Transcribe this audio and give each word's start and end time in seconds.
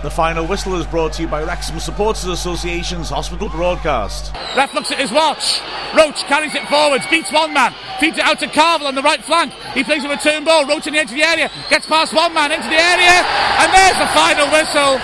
The 0.00 0.10
final 0.10 0.46
whistle 0.46 0.76
is 0.76 0.86
brought 0.86 1.14
to 1.14 1.22
you 1.22 1.28
by 1.28 1.42
Wrexham 1.42 1.80
Supporters 1.80 2.26
Association's 2.26 3.10
hospital 3.10 3.48
broadcast. 3.48 4.32
Ref 4.56 4.72
looks 4.72 4.92
at 4.92 4.98
his 4.98 5.10
watch. 5.10 5.60
Roach 5.92 6.22
carries 6.30 6.54
it 6.54 6.62
forwards, 6.68 7.04
beats 7.08 7.32
one 7.32 7.52
man, 7.52 7.74
feeds 7.98 8.16
it 8.16 8.22
out 8.22 8.38
to 8.38 8.46
Carvill 8.46 8.86
on 8.86 8.94
the 8.94 9.02
right 9.02 9.18
flank. 9.24 9.52
He 9.74 9.82
plays 9.82 10.04
a 10.04 10.08
return 10.08 10.44
ball. 10.44 10.66
Roach 10.66 10.86
in 10.86 10.92
the 10.92 11.00
edge 11.00 11.10
of 11.10 11.16
the 11.16 11.24
area, 11.24 11.50
gets 11.68 11.84
past 11.86 12.14
one 12.14 12.32
man 12.32 12.52
into 12.52 12.68
the 12.68 12.78
area, 12.78 13.10
and 13.58 13.74
there's 13.74 13.98
the 13.98 14.06
final 14.14 14.46
whistle. 14.54 15.02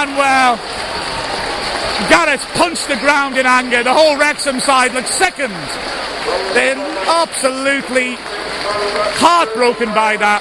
And 0.00 0.16
well, 0.16 0.56
Garrett 2.08 2.40
punched 2.56 2.88
the 2.88 2.96
ground 2.96 3.36
in 3.36 3.44
anger. 3.44 3.82
The 3.82 3.92
whole 3.92 4.16
Wrexham 4.16 4.60
side 4.60 4.94
looked 4.94 5.08
second. 5.08 5.52
They're 6.56 6.80
absolutely 7.04 8.16
heartbroken 9.20 9.92
by 9.92 10.16
that. 10.16 10.40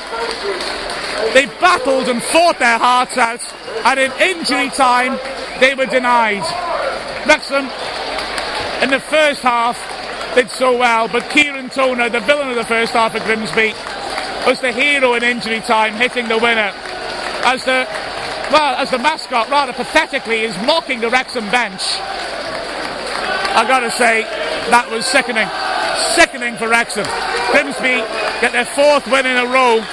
They 1.33 1.45
battled 1.59 2.09
and 2.09 2.21
fought 2.21 2.59
their 2.59 2.77
hearts 2.77 3.17
out, 3.17 3.41
and 3.85 3.99
in 3.99 4.11
injury 4.19 4.69
time, 4.69 5.19
they 5.59 5.75
were 5.75 5.85
denied. 5.85 6.43
Wrexham, 7.25 7.69
in 8.81 8.89
the 8.89 8.99
first 8.99 9.41
half, 9.41 9.77
did 10.35 10.49
so 10.49 10.77
well, 10.77 11.07
but 11.07 11.29
Ciaran 11.29 11.69
Toner, 11.69 12.09
the 12.09 12.19
villain 12.21 12.49
of 12.49 12.55
the 12.55 12.65
first 12.65 12.93
half 12.93 13.15
at 13.15 13.23
Grimsby, 13.23 13.73
was 14.45 14.59
the 14.59 14.71
hero 14.71 15.13
in 15.13 15.23
injury 15.23 15.59
time, 15.61 15.93
hitting 15.93 16.27
the 16.27 16.37
winner. 16.37 16.71
As 17.43 17.63
the 17.65 17.87
well, 18.51 18.75
as 18.75 18.91
the 18.91 18.97
mascot 18.99 19.49
rather 19.49 19.71
pathetically 19.71 20.41
is 20.41 20.55
mocking 20.65 20.99
the 20.99 21.09
Wrexham 21.09 21.49
bench. 21.51 21.81
I've 23.55 23.67
gotta 23.67 23.91
say, 23.91 24.23
that 24.71 24.89
was 24.91 25.05
sickening. 25.05 25.47
Sickening 26.15 26.55
for 26.55 26.67
Wrexham. 26.67 27.07
Grimsby 27.51 28.03
get 28.41 28.51
their 28.51 28.65
fourth 28.65 29.07
win 29.07 29.25
in 29.25 29.37
a 29.37 29.45
row 29.45 29.83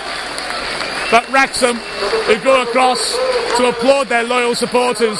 but 1.10 1.28
Wrexham, 1.30 1.76
who 1.76 2.38
go 2.44 2.62
across 2.62 3.12
to 3.56 3.68
applaud 3.68 4.08
their 4.08 4.24
loyal 4.24 4.54
supporters, 4.54 5.18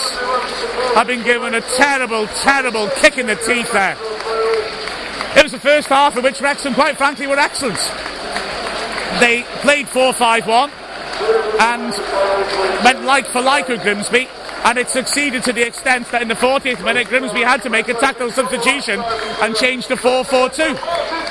have 0.95 1.07
been 1.07 1.23
given 1.23 1.55
a 1.55 1.61
terrible, 1.61 2.27
terrible 2.43 2.89
kick 2.97 3.19
in 3.19 3.27
the 3.27 3.37
teeth 3.37 3.73
there. 3.73 3.97
It 5.37 5.43
was 5.43 5.53
the 5.53 5.61
first 5.61 5.89
half 5.89 6.17
in 6.17 6.23
which 6.23 6.41
Wrexham, 6.41 6.75
quite 6.75 6.97
frankly, 6.97 7.27
were 7.27 7.39
excellent. 7.39 7.79
They 9.21 9.45
played 9.63 9.89
4 9.89 10.13
5 10.13 10.47
1 10.47 10.71
and 11.61 12.85
went 12.85 13.05
like 13.05 13.27
for 13.27 13.41
like 13.41 13.69
with 13.69 13.83
Grimsby. 13.83 14.29
And 14.65 14.79
it 14.79 14.89
succeeded 14.89 15.45
to 15.45 15.53
the 15.53 15.67
extent 15.67 16.11
that 16.11 16.23
in 16.23 16.29
the 16.29 16.35
40th 16.35 16.85
minute, 16.85 17.09
Grimsby 17.09 17.43
had 17.43 17.63
to 17.63 17.71
make 17.71 17.89
a 17.89 17.95
tactical 17.95 18.31
substitution 18.31 19.01
and 19.41 19.55
change 19.55 19.87
to 19.87 19.97
4 19.97 20.25
4 20.25 20.51
2 20.51 20.77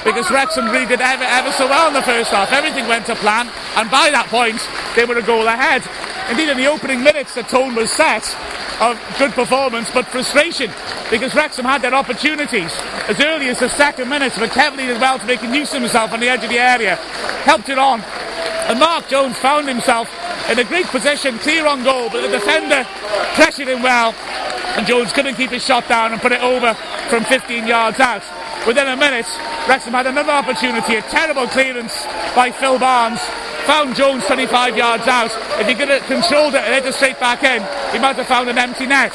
because 0.03 0.31
Wrexham 0.31 0.69
really 0.71 0.87
did 0.87 1.01
ever, 1.01 1.23
ever 1.23 1.51
so 1.51 1.67
well 1.67 1.87
in 1.89 1.93
the 1.93 2.01
first 2.01 2.31
half. 2.31 2.51
Everything 2.51 2.87
went 2.87 3.05
to 3.07 3.15
plan, 3.15 3.49
and 3.75 3.91
by 3.91 4.09
that 4.09 4.27
point, 4.27 4.57
they 4.95 5.05
were 5.05 5.17
a 5.17 5.21
goal 5.21 5.45
ahead. 5.47 5.83
Indeed, 6.31 6.49
in 6.49 6.57
the 6.57 6.67
opening 6.67 7.03
minutes, 7.03 7.35
the 7.35 7.43
tone 7.43 7.75
was 7.75 7.91
set 7.91 8.23
of 8.79 8.99
good 9.17 9.31
performance, 9.31 9.89
but 9.91 10.05
frustration 10.07 10.71
because 11.09 11.33
Wrexham 11.33 11.65
had 11.65 11.81
their 11.81 11.93
opportunities 11.93 12.71
as 13.07 13.19
early 13.19 13.47
as 13.49 13.59
the 13.59 13.69
second 13.69 14.09
minute. 14.09 14.33
McEvilly 14.33 14.87
did 14.87 15.01
well 15.01 15.19
to 15.19 15.25
make 15.25 15.41
a 15.41 15.55
use 15.55 15.73
of 15.73 15.81
himself 15.81 16.11
on 16.11 16.19
the 16.19 16.29
edge 16.29 16.43
of 16.43 16.49
the 16.49 16.59
area, 16.59 16.95
helped 17.43 17.69
it 17.69 17.77
on, 17.77 18.01
and 18.01 18.79
Mark 18.79 19.07
Jones 19.07 19.37
found 19.37 19.67
himself 19.67 20.09
in 20.49 20.59
a 20.59 20.63
great 20.63 20.85
position, 20.87 21.37
clear 21.39 21.65
on 21.67 21.83
goal, 21.83 22.09
but 22.09 22.21
the 22.21 22.29
defender 22.29 22.85
pressured 23.35 23.67
him 23.67 23.81
well, 23.81 24.13
and 24.77 24.87
Jones 24.87 25.11
couldn't 25.11 25.35
keep 25.35 25.51
his 25.51 25.63
shot 25.63 25.87
down 25.87 26.13
and 26.13 26.21
put 26.21 26.31
it 26.31 26.41
over 26.41 26.73
from 27.09 27.23
15 27.25 27.67
yards 27.67 27.99
out. 27.99 28.23
Within 28.65 28.87
a 28.87 28.95
minute, 28.95 29.27
Wrexham 29.67 29.93
had 29.93 30.07
another 30.07 30.31
opportunity, 30.31 30.95
a 30.95 31.01
terrible 31.03 31.47
clearance 31.47 32.05
by 32.35 32.51
Phil 32.51 32.79
Barnes. 32.79 33.19
Found 33.65 33.95
Jones 33.95 34.25
25 34.25 34.77
yards 34.77 35.07
out. 35.07 35.31
If 35.59 35.67
he 35.67 35.75
could 35.75 35.89
have 35.89 36.03
controlled 36.03 36.55
it 36.55 36.63
and 36.63 36.73
hit 36.73 36.85
it 36.85 36.93
straight 36.93 37.19
back 37.19 37.43
in, 37.43 37.61
he 37.91 37.99
might 37.99 38.15
have 38.15 38.27
found 38.27 38.49
an 38.49 38.57
empty 38.57 38.85
net. 38.85 39.11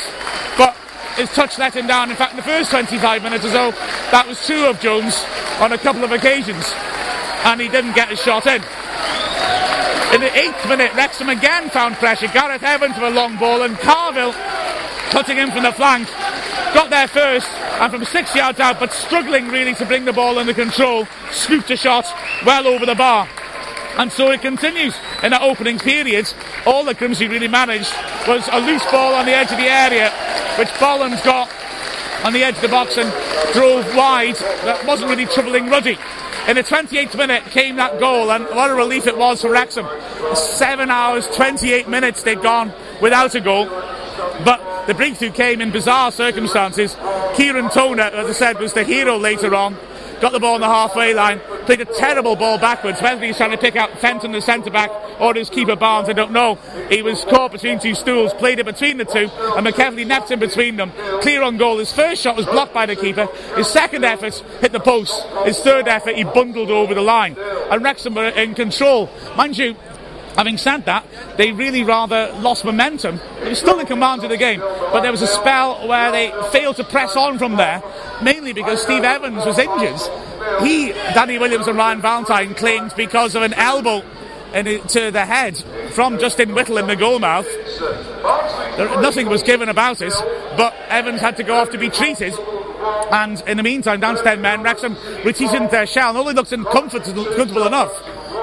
But 0.58 0.76
his 1.16 1.30
touch 1.30 1.58
let 1.58 1.74
him 1.74 1.86
down. 1.86 2.10
In 2.10 2.16
fact, 2.16 2.32
in 2.32 2.36
the 2.36 2.42
first 2.42 2.70
25 2.70 3.22
minutes 3.22 3.44
or 3.44 3.50
so, 3.50 3.70
that 4.10 4.26
was 4.28 4.44
true 4.44 4.66
of 4.66 4.80
Jones 4.80 5.24
on 5.60 5.72
a 5.72 5.78
couple 5.78 6.04
of 6.04 6.12
occasions. 6.12 6.64
And 7.44 7.60
he 7.60 7.68
didn't 7.68 7.94
get 7.94 8.08
his 8.08 8.20
shot 8.20 8.46
in. 8.46 8.62
In 10.12 10.20
the 10.20 10.38
eighth 10.38 10.68
minute, 10.68 10.92
Wrexham 10.94 11.30
again 11.30 11.70
found 11.70 11.94
pressure. 11.94 12.28
Gareth 12.28 12.62
Evans 12.62 12.94
with 12.96 13.04
a 13.04 13.16
long 13.16 13.38
ball 13.38 13.62
and 13.62 13.74
Carvill 13.76 14.32
cutting 15.10 15.38
in 15.38 15.50
from 15.50 15.62
the 15.62 15.72
flank. 15.72 16.06
Got 16.74 16.90
there 16.90 17.08
first 17.08 17.48
and 17.48 17.90
from 17.90 18.04
six 18.04 18.34
yards 18.34 18.60
out, 18.60 18.78
but 18.78 18.92
struggling 18.92 19.48
really 19.48 19.74
to 19.74 19.86
bring 19.86 20.04
the 20.04 20.12
ball 20.12 20.38
under 20.38 20.52
control, 20.52 21.06
scooped 21.30 21.70
a 21.70 21.76
shot 21.76 22.04
well 22.44 22.66
over 22.66 22.84
the 22.84 22.94
bar. 22.94 23.26
And 23.96 24.12
so 24.12 24.30
it 24.30 24.42
continues 24.42 24.94
in 25.22 25.30
that 25.30 25.40
opening 25.40 25.78
period. 25.78 26.30
All 26.66 26.84
that 26.84 26.98
Grimsby 26.98 27.28
really 27.28 27.48
managed 27.48 27.92
was 28.28 28.46
a 28.52 28.60
loose 28.60 28.84
ball 28.90 29.14
on 29.14 29.24
the 29.24 29.32
edge 29.32 29.50
of 29.50 29.56
the 29.56 29.64
area, 29.64 30.10
which 30.58 30.68
Bolland 30.78 31.20
got 31.24 31.50
on 32.22 32.34
the 32.34 32.44
edge 32.44 32.56
of 32.56 32.62
the 32.62 32.68
box 32.68 32.98
and 32.98 33.10
drove 33.54 33.84
wide. 33.96 34.36
That 34.64 34.84
wasn't 34.86 35.10
really 35.10 35.26
troubling 35.26 35.70
Ruddy. 35.70 35.96
In 36.48 36.56
the 36.56 36.64
28th 36.64 37.16
minute 37.16 37.44
came 37.46 37.76
that 37.76 38.00
goal, 38.00 38.32
and 38.32 38.44
what 38.46 38.68
a 38.68 38.74
relief 38.74 39.06
it 39.06 39.16
was 39.16 39.42
for 39.42 39.50
Wrexham. 39.50 39.86
Seven 40.34 40.90
hours, 40.90 41.28
28 41.28 41.88
minutes 41.88 42.24
they'd 42.24 42.42
gone 42.42 42.72
without 43.00 43.34
a 43.36 43.40
goal. 43.40 43.66
But 44.44 44.86
the 44.86 44.94
breakthrough 44.94 45.30
came 45.30 45.60
in 45.60 45.70
bizarre 45.70 46.10
circumstances. 46.10 46.96
Ciaran 47.36 47.70
Toner, 47.70 48.02
as 48.02 48.28
I 48.28 48.32
said, 48.32 48.58
was 48.58 48.72
the 48.72 48.82
hero 48.82 49.16
later 49.16 49.54
on. 49.54 49.76
Got 50.20 50.32
the 50.32 50.40
ball 50.40 50.54
on 50.54 50.60
the 50.60 50.66
halfway 50.66 51.14
line, 51.14 51.40
played 51.64 51.80
a 51.80 51.84
terrible 51.84 52.34
ball 52.34 52.58
backwards. 52.58 52.98
He's 52.98 53.36
trying 53.36 53.52
to 53.52 53.58
pick 53.58 53.76
out 53.76 53.98
Fenton, 53.98 54.32
the 54.32 54.40
centre 54.40 54.70
back, 54.70 54.90
or 55.22 55.34
his 55.34 55.48
keeper 55.48 55.76
Barnes, 55.76 56.08
I 56.08 56.12
don't 56.14 56.32
know. 56.32 56.56
He 56.90 57.00
was 57.00 57.24
caught 57.24 57.52
between 57.52 57.78
two 57.78 57.94
stools, 57.94 58.34
played 58.34 58.58
it 58.58 58.66
between 58.66 58.96
the 58.96 59.04
two, 59.04 59.30
and 59.30 59.66
McEvilly 59.66 60.04
napped 60.04 60.32
in 60.32 60.40
between 60.40 60.76
them. 60.76 60.90
Clear 61.20 61.42
on 61.42 61.56
goal. 61.56 61.78
His 61.78 61.92
first 61.92 62.20
shot 62.20 62.36
was 62.36 62.44
blocked 62.46 62.74
by 62.74 62.86
the 62.86 62.96
keeper. 62.96 63.26
His 63.56 63.68
second 63.68 64.04
effort 64.04 64.34
hit 64.60 64.72
the 64.72 64.80
post. 64.80 65.24
His 65.44 65.60
third 65.60 65.86
effort, 65.86 66.16
he 66.16 66.24
bundled 66.24 66.70
over 66.70 66.92
the 66.92 67.02
line. 67.02 67.36
And 67.38 67.84
Wrexham 67.84 68.14
were 68.14 68.28
in 68.28 68.54
control. 68.54 69.08
Mind 69.36 69.56
you, 69.56 69.76
Having 70.36 70.56
said 70.58 70.86
that, 70.86 71.04
they 71.36 71.52
really 71.52 71.84
rather 71.84 72.32
lost 72.38 72.64
momentum. 72.64 73.20
They 73.40 73.50
were 73.50 73.54
still 73.54 73.78
in 73.78 73.86
command 73.86 74.24
of 74.24 74.30
the 74.30 74.38
game, 74.38 74.60
but 74.60 75.02
there 75.02 75.10
was 75.10 75.20
a 75.20 75.26
spell 75.26 75.86
where 75.86 76.10
they 76.10 76.32
failed 76.50 76.76
to 76.76 76.84
press 76.84 77.16
on 77.16 77.38
from 77.38 77.56
there, 77.56 77.82
mainly 78.22 78.54
because 78.54 78.82
Steve 78.82 79.04
Evans 79.04 79.44
was 79.44 79.58
injured. 79.58 80.00
He, 80.62 80.92
Danny 81.14 81.38
Williams, 81.38 81.68
and 81.68 81.76
Ryan 81.76 82.00
Valentine 82.00 82.54
claimed 82.54 82.94
because 82.96 83.34
of 83.34 83.42
an 83.42 83.52
elbow 83.52 84.02
to 84.52 85.10
the 85.10 85.24
head 85.24 85.56
from 85.92 86.18
Justin 86.18 86.54
Whittle 86.54 86.78
in 86.78 86.86
the 86.86 86.96
goalmouth. 86.96 87.46
Nothing 89.02 89.28
was 89.28 89.42
given 89.42 89.68
about 89.68 90.00
it, 90.00 90.14
but 90.56 90.74
Evans 90.88 91.20
had 91.20 91.36
to 91.38 91.42
go 91.42 91.56
off 91.56 91.70
to 91.70 91.78
be 91.78 91.90
treated. 91.90 92.34
And 93.10 93.42
in 93.46 93.56
the 93.56 93.62
meantime, 93.62 94.00
down 94.00 94.16
to 94.16 94.22
10 94.22 94.40
men, 94.40 94.62
Wrexham 94.62 94.96
retreated 95.24 95.70
their 95.70 95.86
shell 95.86 96.10
and 96.10 96.18
only 96.18 96.34
looked 96.34 96.50
comfortable 96.50 97.66
enough 97.66 97.92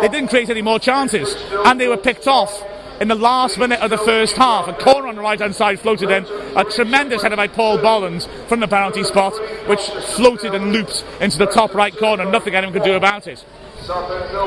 they 0.01 0.07
didn't 0.07 0.29
create 0.29 0.49
any 0.49 0.61
more 0.61 0.79
chances, 0.79 1.35
and 1.65 1.79
they 1.79 1.87
were 1.87 1.97
picked 1.97 2.27
off 2.27 2.63
in 3.01 3.09
the 3.09 3.15
last 3.15 3.57
minute 3.57 3.81
of 3.81 3.89
the 3.89 3.97
first 3.97 4.37
half. 4.37 4.67
A 4.67 4.73
corner 4.73 5.07
on 5.07 5.15
the 5.15 5.21
right 5.21 5.39
hand 5.39 5.55
side 5.55 5.79
floated 5.79 6.09
in. 6.09 6.25
A 6.55 6.63
tremendous 6.63 7.21
header 7.21 7.35
by 7.35 7.47
Paul 7.47 7.79
Bolland 7.79 8.23
from 8.47 8.61
the 8.61 8.67
penalty 8.67 9.03
spot, 9.03 9.33
which 9.67 9.81
floated 10.15 10.55
and 10.55 10.71
looped 10.71 11.03
into 11.19 11.37
the 11.37 11.47
top 11.47 11.73
right 11.73 11.95
corner. 11.95 12.23
Nothing 12.29 12.55
anyone 12.55 12.73
could 12.73 12.83
do 12.83 12.95
about 12.95 13.27
it. 13.27 13.43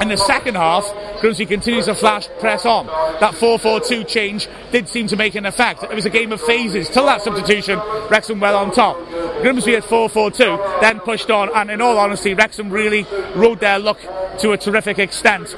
In 0.01 0.09
the 0.09 0.17
second 0.17 0.55
half, 0.55 0.89
Grimsby 1.21 1.47
continues 1.47 1.87
to 1.87 1.95
flash 1.95 2.29
press 2.39 2.65
on. 2.65 2.87
That 2.87 3.35
4-4-2 3.35 4.07
change 4.07 4.49
did 4.71 4.89
seem 4.89 5.09
to 5.09 5.17
make 5.17 5.35
an 5.35 5.47
effect. 5.47 5.83
It 5.83 5.95
was 5.95 6.07
a 6.07 6.11
game 6.11 6.31
of 6.31 6.41
phases. 6.41 6.89
Till 6.89 7.07
that 7.07 7.23
substitution, 7.23 7.81
Wrexham 8.09 8.39
well 8.39 8.57
on 8.57 8.71
top. 8.71 8.97
Grimsby 9.43 9.75
at 9.75 9.83
4-4-2, 9.83 10.81
then 10.81 11.01
pushed 11.01 11.31
on, 11.31 11.51
and 11.55 11.71
in 11.71 11.81
all 11.81 11.99
honesty, 11.99 12.35
Wrexham 12.35 12.71
really 12.71 13.05
rode 13.35 13.59
their 13.59 13.81
luck 13.81 13.99
to 14.39 14.53
a 14.53 14.57
terrific 14.57 14.99
extent. 14.99 15.49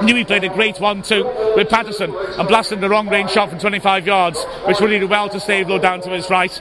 Newey 0.00 0.26
played 0.26 0.44
a 0.44 0.48
great 0.48 0.76
1-2 0.76 1.56
with 1.56 1.68
Patterson 1.68 2.14
and 2.14 2.48
blasted 2.48 2.80
the 2.80 2.88
wrong 2.88 3.08
range 3.08 3.30
shot 3.30 3.50
from 3.50 3.58
25 3.58 4.06
yards, 4.06 4.42
which 4.66 4.80
really 4.80 4.98
did 4.98 5.10
well 5.10 5.28
to 5.28 5.38
save 5.38 5.68
low 5.68 5.78
down 5.78 6.00
to 6.00 6.10
his 6.10 6.30
right. 6.30 6.60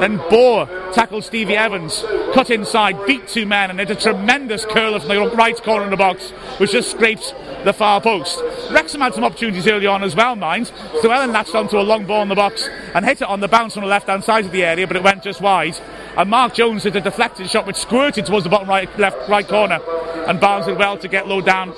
Then 0.00 0.16
Bore 0.30 0.66
tackled 0.92 1.24
Stevie 1.24 1.56
Evans, 1.56 2.04
cut 2.32 2.50
inside, 2.50 3.04
beat 3.06 3.28
two 3.28 3.46
men, 3.46 3.70
and 3.70 3.78
hit 3.78 3.90
a 3.90 3.94
tremendous 3.94 4.64
curler 4.64 5.00
from 5.00 5.08
the 5.08 5.30
right 5.36 5.60
corner 5.62 5.84
of 5.84 5.90
the 5.90 5.96
box, 5.96 6.30
which 6.58 6.72
just 6.72 6.90
scraped 6.90 7.34
the 7.64 7.72
far 7.72 8.00
post. 8.00 8.40
Wrexham 8.70 9.00
had 9.00 9.14
some 9.14 9.24
opportunities 9.24 9.66
early 9.66 9.86
on 9.86 10.02
as 10.02 10.14
well, 10.14 10.36
mind. 10.36 10.70
So 11.00 11.10
Ellen 11.10 11.32
latched 11.32 11.54
onto 11.54 11.78
a 11.78 11.82
long 11.82 12.04
ball 12.06 12.22
in 12.22 12.28
the 12.28 12.34
box 12.34 12.68
and 12.94 13.04
hit 13.04 13.22
it 13.22 13.28
on 13.28 13.40
the 13.40 13.48
bounce 13.48 13.76
on 13.76 13.82
the 13.82 13.88
left 13.88 14.08
hand 14.08 14.24
side 14.24 14.44
of 14.44 14.52
the 14.52 14.64
area, 14.64 14.86
but 14.86 14.96
it 14.96 15.02
went 15.02 15.22
just 15.22 15.40
wide. 15.40 15.76
And 16.16 16.30
Mark 16.30 16.54
Jones 16.54 16.84
hit 16.84 16.94
a 16.96 17.00
deflected 17.00 17.48
shot 17.48 17.66
which 17.66 17.76
squirted 17.76 18.26
towards 18.26 18.44
the 18.44 18.50
bottom 18.50 18.68
right 18.68 18.88
left 18.98 19.28
right 19.28 19.46
corner. 19.46 19.80
And 20.26 20.40
Barnes 20.40 20.66
did 20.66 20.78
well 20.78 20.98
to 20.98 21.08
get 21.08 21.28
low 21.28 21.40
down 21.40 21.74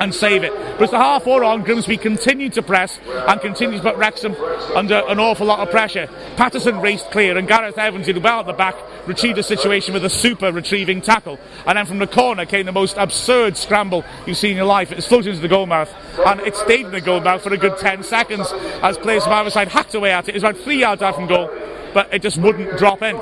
and 0.00 0.14
save 0.14 0.44
it. 0.44 0.52
But 0.52 0.82
it's 0.82 0.92
the 0.92 0.98
half 0.98 1.26
hour 1.26 1.44
on, 1.44 1.62
Grimsby 1.62 1.96
continued 1.96 2.52
to 2.54 2.62
press 2.62 2.98
and 3.06 3.40
continued 3.40 3.82
to 3.82 3.82
put 3.82 3.96
Wrexham 3.96 4.34
under 4.74 5.02
an 5.08 5.18
awful 5.18 5.46
lot 5.46 5.60
of 5.60 5.70
pressure. 5.70 6.08
Patterson 6.36 6.80
raced 6.80 7.10
clear, 7.10 7.36
and 7.36 7.48
Gareth 7.48 7.78
Evans 7.78 8.06
did 8.06 8.22
well 8.22 8.40
at 8.40 8.46
the 8.46 8.52
back, 8.52 8.76
retrieved 9.06 9.38
the 9.38 9.42
situation 9.42 9.94
with 9.94 10.04
a 10.04 10.10
super 10.10 10.52
retrieving 10.52 11.00
tackle. 11.00 11.38
And 11.66 11.78
then 11.78 11.86
from 11.86 11.98
the 11.98 12.06
corner 12.06 12.46
came 12.46 12.66
the 12.66 12.72
most 12.72 12.96
absurd 12.96 13.56
scramble 13.56 14.04
you've 14.26 14.36
seen 14.36 14.52
in 14.52 14.56
your 14.58 14.66
life. 14.66 14.92
It 14.92 15.02
floated 15.02 15.30
into 15.30 15.42
the 15.42 15.48
goal 15.48 15.66
mouth, 15.66 15.92
and 16.26 16.40
it 16.40 16.56
stayed 16.56 16.86
in 16.86 16.92
the 16.92 17.00
goal 17.00 17.20
mouth 17.20 17.42
for 17.42 17.52
a 17.52 17.58
good 17.58 17.78
10 17.78 18.02
seconds 18.02 18.52
as 18.82 18.98
players 18.98 19.24
from 19.24 19.32
either 19.32 19.50
side 19.50 19.68
hacked 19.68 19.94
away 19.94 20.12
at 20.12 20.28
it. 20.28 20.32
It 20.32 20.34
was 20.34 20.44
about 20.44 20.58
three 20.58 20.80
yards 20.80 21.02
out 21.02 21.14
from 21.14 21.26
goal, 21.26 21.50
but 21.94 22.12
it 22.12 22.22
just 22.22 22.38
wouldn't 22.38 22.78
drop 22.78 23.02
in. 23.02 23.20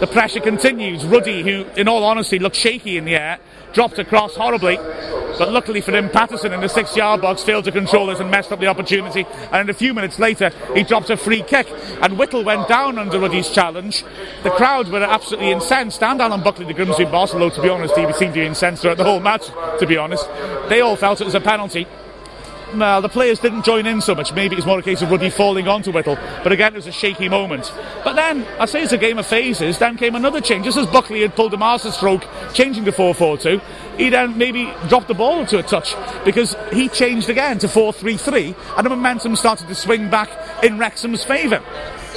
The 0.00 0.08
pressure 0.10 0.40
continues. 0.40 1.04
Ruddy, 1.04 1.42
who 1.42 1.64
in 1.80 1.88
all 1.88 2.04
honesty 2.04 2.38
looked 2.38 2.56
shaky 2.56 2.98
in 2.98 3.04
the 3.04 3.16
air, 3.16 3.38
dropped 3.72 3.98
across 3.98 4.34
horribly. 4.34 4.76
But 5.38 5.52
luckily 5.52 5.80
for 5.80 5.92
him, 5.92 6.08
Patterson 6.08 6.52
in 6.52 6.60
the 6.60 6.68
six 6.68 6.96
yard 6.96 7.20
box 7.20 7.42
failed 7.42 7.64
to 7.64 7.72
control 7.72 8.08
it 8.10 8.20
and 8.20 8.30
messed 8.30 8.52
up 8.52 8.60
the 8.60 8.66
opportunity. 8.66 9.26
And 9.52 9.68
a 9.68 9.74
few 9.74 9.92
minutes 9.92 10.18
later, 10.18 10.50
he 10.74 10.82
dropped 10.82 11.10
a 11.10 11.16
free 11.16 11.42
kick. 11.42 11.66
And 12.00 12.18
Whittle 12.18 12.44
went 12.44 12.68
down 12.68 12.98
under 12.98 13.18
Ruddy's 13.18 13.50
challenge. 13.50 14.04
The 14.42 14.50
crowd 14.50 14.88
were 14.88 15.02
absolutely 15.02 15.50
incensed. 15.50 16.02
And 16.02 16.20
Alan 16.20 16.42
Buckley, 16.42 16.64
the 16.64 16.74
Grimsby 16.74 17.04
boss, 17.04 17.34
although 17.34 17.50
to 17.50 17.62
be 17.62 17.68
honest, 17.68 17.96
he 17.96 18.12
seemed 18.14 18.34
to 18.34 18.40
be 18.40 18.46
incensed 18.46 18.82
throughout 18.82 18.96
the 18.96 19.04
whole 19.04 19.20
match, 19.20 19.46
to 19.78 19.86
be 19.86 19.96
honest. 19.96 20.26
They 20.68 20.80
all 20.80 20.96
felt 20.96 21.20
it 21.20 21.24
was 21.24 21.34
a 21.34 21.40
penalty. 21.40 21.86
Well, 22.74 23.00
the 23.00 23.08
players 23.08 23.38
didn't 23.38 23.64
join 23.64 23.86
in 23.86 24.00
so 24.00 24.14
much. 24.14 24.32
Maybe 24.32 24.54
it 24.54 24.56
was 24.56 24.66
more 24.66 24.80
a 24.80 24.82
case 24.82 25.00
of 25.00 25.10
Ruddy 25.10 25.30
falling 25.30 25.68
onto 25.68 25.92
Whittle. 25.92 26.18
But 26.42 26.50
again, 26.50 26.72
it 26.72 26.76
was 26.76 26.88
a 26.88 26.92
shaky 26.92 27.28
moment. 27.28 27.72
But 28.02 28.14
then, 28.14 28.44
I 28.58 28.66
say 28.66 28.82
it's 28.82 28.92
a 28.92 28.98
game 28.98 29.18
of 29.18 29.26
phases. 29.26 29.78
Then 29.78 29.96
came 29.96 30.16
another 30.16 30.40
change. 30.40 30.64
Just 30.64 30.76
as 30.76 30.86
Buckley 30.86 31.22
had 31.22 31.36
pulled 31.36 31.54
a 31.54 31.56
master 31.56 31.92
stroke, 31.92 32.26
changing 32.54 32.84
to 32.86 32.92
4 32.92 33.14
4 33.14 33.38
2, 33.38 33.60
he 33.98 34.08
then 34.10 34.36
maybe 34.36 34.72
dropped 34.88 35.06
the 35.06 35.14
ball 35.14 35.46
to 35.46 35.58
a 35.58 35.62
touch 35.62 35.94
because 36.24 36.56
he 36.72 36.88
changed 36.88 37.30
again 37.30 37.58
to 37.60 37.68
4 37.68 37.92
3 37.92 38.16
3, 38.16 38.54
and 38.76 38.84
the 38.84 38.90
momentum 38.90 39.36
started 39.36 39.68
to 39.68 39.74
swing 39.74 40.10
back 40.10 40.28
in 40.64 40.76
Wrexham's 40.76 41.22
favour. 41.22 41.62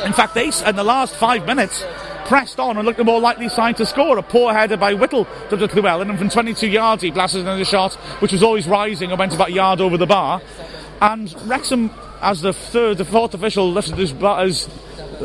In 0.03 0.13
fact, 0.13 0.33
they, 0.33 0.51
in 0.65 0.75
the 0.75 0.83
last 0.83 1.15
five 1.15 1.45
minutes, 1.45 1.85
pressed 2.29 2.59
on 2.59 2.77
and 2.77 2.85
looked 2.85 2.99
the 2.99 3.03
more 3.03 3.19
likely 3.19 3.49
side 3.49 3.75
to 3.75 3.85
score. 3.87 4.15
A 4.19 4.21
poor 4.21 4.53
header 4.53 4.77
by 4.77 4.93
Whittle 4.93 5.25
to 5.49 5.57
the 5.57 5.65
Llewellyn, 5.65 6.11
and 6.11 6.19
from 6.19 6.29
22 6.29 6.67
yards 6.67 7.01
he 7.01 7.09
blasted 7.09 7.41
another 7.41 7.65
shot, 7.65 7.95
which 8.21 8.31
was 8.31 8.43
always 8.43 8.67
rising 8.67 9.09
and 9.09 9.17
went 9.17 9.33
about 9.33 9.49
a 9.49 9.51
yard 9.51 9.81
over 9.81 9.97
the 9.97 10.05
bar. 10.05 10.39
And 11.01 11.33
Wrexham, 11.49 11.89
as 12.21 12.41
the 12.41 12.53
third, 12.53 12.99
the 12.99 13.05
fourth 13.05 13.33
official 13.33 13.71
lifted 13.71 13.97
his, 13.97 14.11
his 14.11 14.69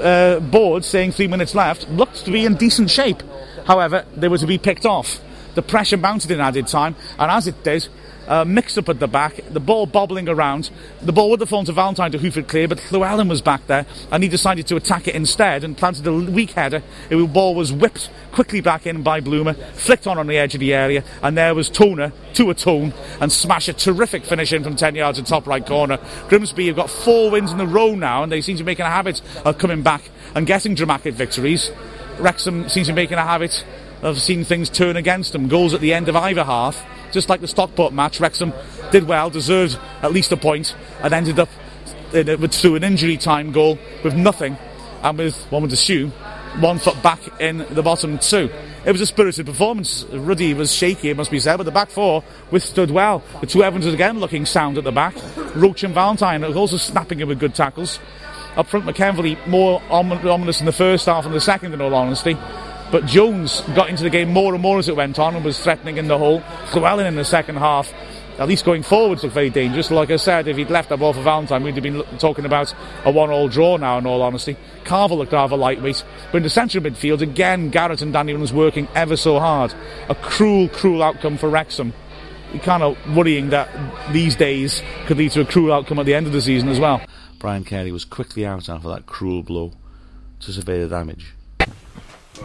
uh, 0.03 0.41
board 0.41 0.83
saying 0.83 1.13
three 1.13 1.27
minutes 1.27 1.55
left, 1.55 1.87
looked 1.91 2.25
to 2.25 2.31
be 2.31 2.47
in 2.47 2.55
decent 2.55 2.89
shape. 2.91 3.23
However, 3.67 4.07
they 4.17 4.29
were 4.29 4.39
to 4.39 4.47
be 4.47 4.57
picked 4.57 4.87
off. 4.87 5.21
The 5.57 5.63
pressure 5.63 5.99
mounted 5.99 6.31
in 6.31 6.41
added 6.41 6.69
time, 6.69 6.97
and 7.19 7.31
as 7.31 7.47
it 7.47 7.63
did, 7.63 7.87
uh, 8.29 8.45
mixed 8.45 8.79
up 8.79 8.89
at 8.89 9.01
the 9.01 9.09
back, 9.09 9.41
the 9.51 9.61
ball 9.61 9.87
bobbling 9.87 10.29
around. 10.29 10.71
The 11.03 11.13
ball 11.13 11.31
would 11.31 11.41
have 11.41 11.49
fallen 11.49 11.67
to 11.67 11.73
Valentine 11.73 12.13
to 12.13 12.19
hoof 12.19 12.37
it 12.37 12.49
clear, 12.49 12.69
but 12.69 12.81
Llewellyn 12.91 13.29
was 13.29 13.43
back 13.43 13.67
there, 13.67 13.87
and 14.11 14.23
he 14.23 14.29
decided 14.29 14.67
to 14.69 14.77
attack 14.77 15.09
it 15.09 15.15
instead 15.15 15.65
and 15.65 15.77
planted 15.77 16.07
a 16.07 16.13
weak 16.13 16.53
header. 16.53 16.83
The 17.09 17.27
ball 17.27 17.55
was 17.55 17.73
whipped 17.73 18.11
quickly 18.33 18.61
back 18.61 18.87
in 18.87 19.03
by 19.03 19.21
Bloomer, 19.21 19.55
flicked 19.55 20.07
on 20.07 20.19
on 20.19 20.27
the 20.27 20.39
edge 20.39 20.55
of 20.55 20.61
the 20.61 20.75
area, 20.75 21.05
and 21.23 21.37
there 21.37 21.55
was 21.55 21.69
Toner 21.71 22.13
to 22.35 22.51
a 22.51 22.55
tone 22.55 22.93
and 23.21 23.33
smash 23.33 23.69
a 23.69 23.73
terrific 23.73 24.25
finish 24.25 24.53
in 24.53 24.65
from 24.65 24.77
10 24.77 24.95
yards 24.95 25.19
in 25.19 25.25
top 25.25 25.47
right 25.47 25.65
corner. 25.65 25.99
Grimsby 26.29 26.67
have 26.67 26.77
got 26.77 26.91
four 26.91 27.31
wins 27.31 27.53
in 27.53 27.61
a 27.61 27.67
row 27.67 27.95
now, 27.95 28.23
and 28.23 28.33
they 28.33 28.41
seem 28.41 28.57
to 28.57 28.65
be 28.65 28.67
making 28.67 28.87
a 28.87 28.91
habit 28.91 29.21
of 29.45 29.59
coming 29.59 29.83
back 29.83 30.03
and 30.35 30.47
getting 30.47 30.75
dramatic 30.75 31.15
victories. 31.15 31.71
Wrexham 32.19 32.69
seems 32.69 32.87
to 32.87 32.93
be 32.93 33.03
making 33.03 33.19
a 33.19 33.25
habit 33.25 33.65
of 34.03 34.21
seeing 34.21 34.45
things 34.45 34.69
turn 34.69 34.97
against 34.97 35.33
them. 35.33 35.49
Goals 35.49 35.75
at 35.75 35.81
the 35.81 35.95
end 35.95 36.09
of 36.09 36.17
either 36.17 36.45
half 36.45 36.85
just 37.15 37.29
like 37.31 37.41
the 37.41 37.49
Stockport 37.49 37.95
match, 37.95 38.21
Wrexham 38.21 38.53
did 38.91 39.05
well, 39.05 39.31
deserved 39.31 39.79
at 40.03 40.13
least 40.13 40.33
a 40.33 40.37
point, 40.37 40.77
and 41.03 41.15
ended 41.15 41.39
up 41.39 41.49
with, 42.13 42.53
through 42.53 42.75
an 42.77 42.85
injury 42.85 43.17
time 43.17 43.53
goal 43.53 43.79
with 44.03 44.15
nothing, 44.15 44.59
and 45.03 45.19
with, 45.19 45.37
one 45.51 45.63
would 45.63 45.73
assume, 45.73 46.11
one 46.61 46.79
foot 46.79 47.03
back 47.03 47.21
in 47.41 47.67
the 47.71 47.83
bottom 47.83 48.19
two. 48.19 48.51
It 48.85 48.93
was 48.93 49.01
a 49.01 49.07
spirited 49.07 49.47
performance. 49.47 50.05
Ruddy 50.13 50.53
was 50.53 50.73
shaky, 50.73 51.09
it 51.09 51.17
must 51.17 51.31
be 51.31 51.41
said, 51.41 51.57
but 51.57 51.63
the 51.63 51.71
back 51.71 51.89
four 51.89 52.23
withstood 52.51 52.91
well. 52.91 53.23
The 53.41 53.47
two 53.47 53.65
Evans 53.65 53.87
again 53.87 54.21
looking 54.21 54.45
sound 54.45 54.77
at 54.77 54.85
the 54.85 54.93
back. 54.93 55.15
Roach 55.55 55.83
and 55.85 55.95
Valentine 55.95 56.45
also 56.45 56.77
snapping 56.77 57.21
in 57.21 57.29
with 57.29 57.41
good 57.41 57.55
tackles. 57.55 57.99
Up 58.57 58.67
front, 58.67 58.85
McKenzie 58.87 59.45
more 59.47 59.83
ominous 59.91 60.61
in 60.61 60.67
the 60.67 60.73
first 60.73 61.07
half 61.07 61.25
and 61.25 61.35
the 61.35 61.41
second, 61.41 61.73
in 61.73 61.81
all 61.81 61.95
honesty. 61.95 62.37
But 62.91 63.07
Jones 63.07 63.61
got 63.75 63.89
into 63.89 64.03
the 64.03 64.11
game 64.11 64.33
more 64.33 64.55
and 64.55 64.63
more 64.63 64.79
as 64.79 64.89
it 64.89 64.97
went 64.97 65.19
on 65.19 65.35
and 65.35 65.45
was 65.45 65.59
threatening 65.59 65.97
in 65.97 66.09
the 66.09 66.19
hole. 66.19 66.43
Llewellyn 66.73 67.07
in 67.07 67.17
the 67.17 67.25
second 67.25 67.57
half, 67.57 67.93
at 68.39 68.49
least 68.49 68.65
going 68.65 68.83
forwards, 68.83 69.23
looked 69.23 69.35
very 69.35 69.51
dangerous. 69.51 69.91
Like 69.91 70.11
I 70.11 70.17
said, 70.17 70.47
if 70.49 70.57
he'd 70.57 70.71
left 70.71 70.91
that 70.91 70.99
ball 70.99 71.13
for 71.13 71.23
Valentine, 71.23 71.63
we'd 71.63 71.75
have 71.75 71.83
been 71.83 72.03
talking 72.19 72.45
about 72.45 72.73
a 73.05 73.11
one-all 73.11 73.49
draw 73.49 73.77
now. 73.77 73.99
In 73.99 74.07
all 74.07 74.23
honesty, 74.23 74.57
Carver 74.85 75.15
looked 75.15 75.33
rather 75.33 75.57
lightweight, 75.57 76.05
but 76.31 76.39
in 76.39 76.43
the 76.45 76.51
centre 76.51 76.79
of 76.79 76.85
midfield 76.85 77.21
again, 77.21 77.71
Garrett 77.71 78.03
and 78.03 78.13
Danny 78.13 78.35
was 78.35 78.53
working 78.53 78.87
ever 78.95 79.17
so 79.17 79.41
hard. 79.41 79.75
A 80.09 80.15
cruel, 80.15 80.69
cruel 80.69 81.03
outcome 81.03 81.37
for 81.37 81.49
Wrexham. 81.49 81.93
Kind 82.63 82.85
of 82.85 82.97
worrying 83.17 83.51
that 83.51 83.69
these 84.13 84.37
days 84.37 84.81
could 85.07 85.17
lead 85.17 85.33
to 85.33 85.41
a 85.41 85.45
cruel 85.45 85.73
outcome 85.73 85.99
at 85.99 86.07
the 86.07 86.15
end 86.15 86.29
of 86.29 86.33
the 86.33 86.41
season 86.41 86.69
as 86.69 86.79
well. 86.79 87.01
Brian 87.41 87.65
Carey 87.65 87.91
was 87.91 88.05
quickly 88.05 88.47
out 88.47 88.69
after 88.69 88.89
that 88.89 89.07
cruel 89.07 89.43
blow 89.43 89.73
to 90.39 90.53
survey 90.53 90.81
the 90.81 90.89
damage. 90.89 91.35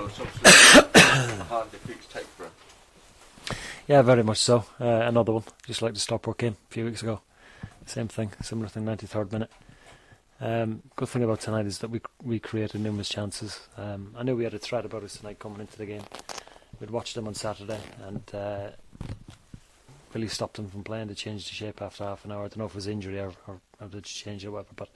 Yeah, 3.88 4.04
very 4.04 4.22
much 4.22 4.38
so. 4.38 4.66
Uh, 4.80 4.86
another 4.86 5.34
one, 5.34 5.44
just 5.66 5.82
like 5.82 5.96
the 5.96 6.00
Stockport 6.00 6.38
game 6.38 6.56
a 6.70 6.74
few 6.74 6.86
weeks 6.86 7.02
ago. 7.02 7.22
Same 7.88 8.08
thing, 8.08 8.32
similar 8.44 8.68
thing, 8.68 8.86
93rd 8.86 9.32
minute. 9.32 9.52
Um, 10.40 10.84
good 10.96 11.10
thing 11.10 11.24
about 11.24 11.42
tonight 11.42 11.66
is 11.66 11.80
that 11.80 11.90
we 11.90 12.02
we 12.24 12.40
created 12.40 12.82
numerous 12.82 13.10
chances. 13.10 13.60
Um, 13.78 14.14
I 14.16 14.22
knew 14.22 14.36
we 14.36 14.44
had 14.44 14.54
a 14.54 14.60
threat 14.60 14.86
about 14.86 15.04
us 15.04 15.18
tonight 15.18 15.40
coming 15.40 15.62
into 15.62 15.76
the 15.76 15.88
game. 15.88 16.04
We'd 16.80 16.92
watched 16.92 17.16
them 17.16 17.28
on 17.28 17.34
Saturday 17.34 17.80
and 18.04 18.22
uh, 18.34 18.70
really 20.14 20.28
stopped 20.28 20.58
them 20.58 20.70
from 20.70 20.84
playing. 20.84 21.08
They 21.08 21.16
changed 21.16 21.50
the 21.50 21.56
shape 21.56 21.82
after 21.82 22.04
half 22.04 22.26
an 22.26 22.32
hour. 22.32 22.46
I 22.46 22.48
don't 22.48 22.58
know 22.58 22.66
if 22.66 22.72
it 22.72 22.76
was 22.76 22.88
injury 22.88 23.20
or, 23.20 23.34
or, 23.48 23.60
or 23.82 23.88
did 23.88 24.04
change 24.04 24.46
or 24.46 24.52
whatever, 24.52 24.74
but 24.76 24.90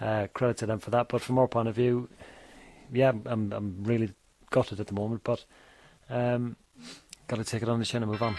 uh, 0.00 0.26
credit 0.32 0.58
to 0.58 0.66
them 0.66 0.78
for 0.78 0.90
that. 0.90 1.08
But 1.08 1.22
from 1.22 1.38
our 1.38 1.48
point 1.48 1.68
of 1.68 1.74
view, 1.74 2.08
yeah, 2.92 3.12
I'm 3.26 3.52
I'm 3.52 3.82
really 3.82 4.12
gutted 4.50 4.80
at 4.80 4.86
the 4.86 4.94
moment, 4.94 5.22
but 5.24 5.44
um, 6.10 6.56
got 7.28 7.36
to 7.36 7.44
take 7.44 7.62
it 7.62 7.68
on 7.68 7.78
the 7.78 7.84
chin 7.84 8.02
and 8.02 8.10
move 8.10 8.22
on. 8.22 8.34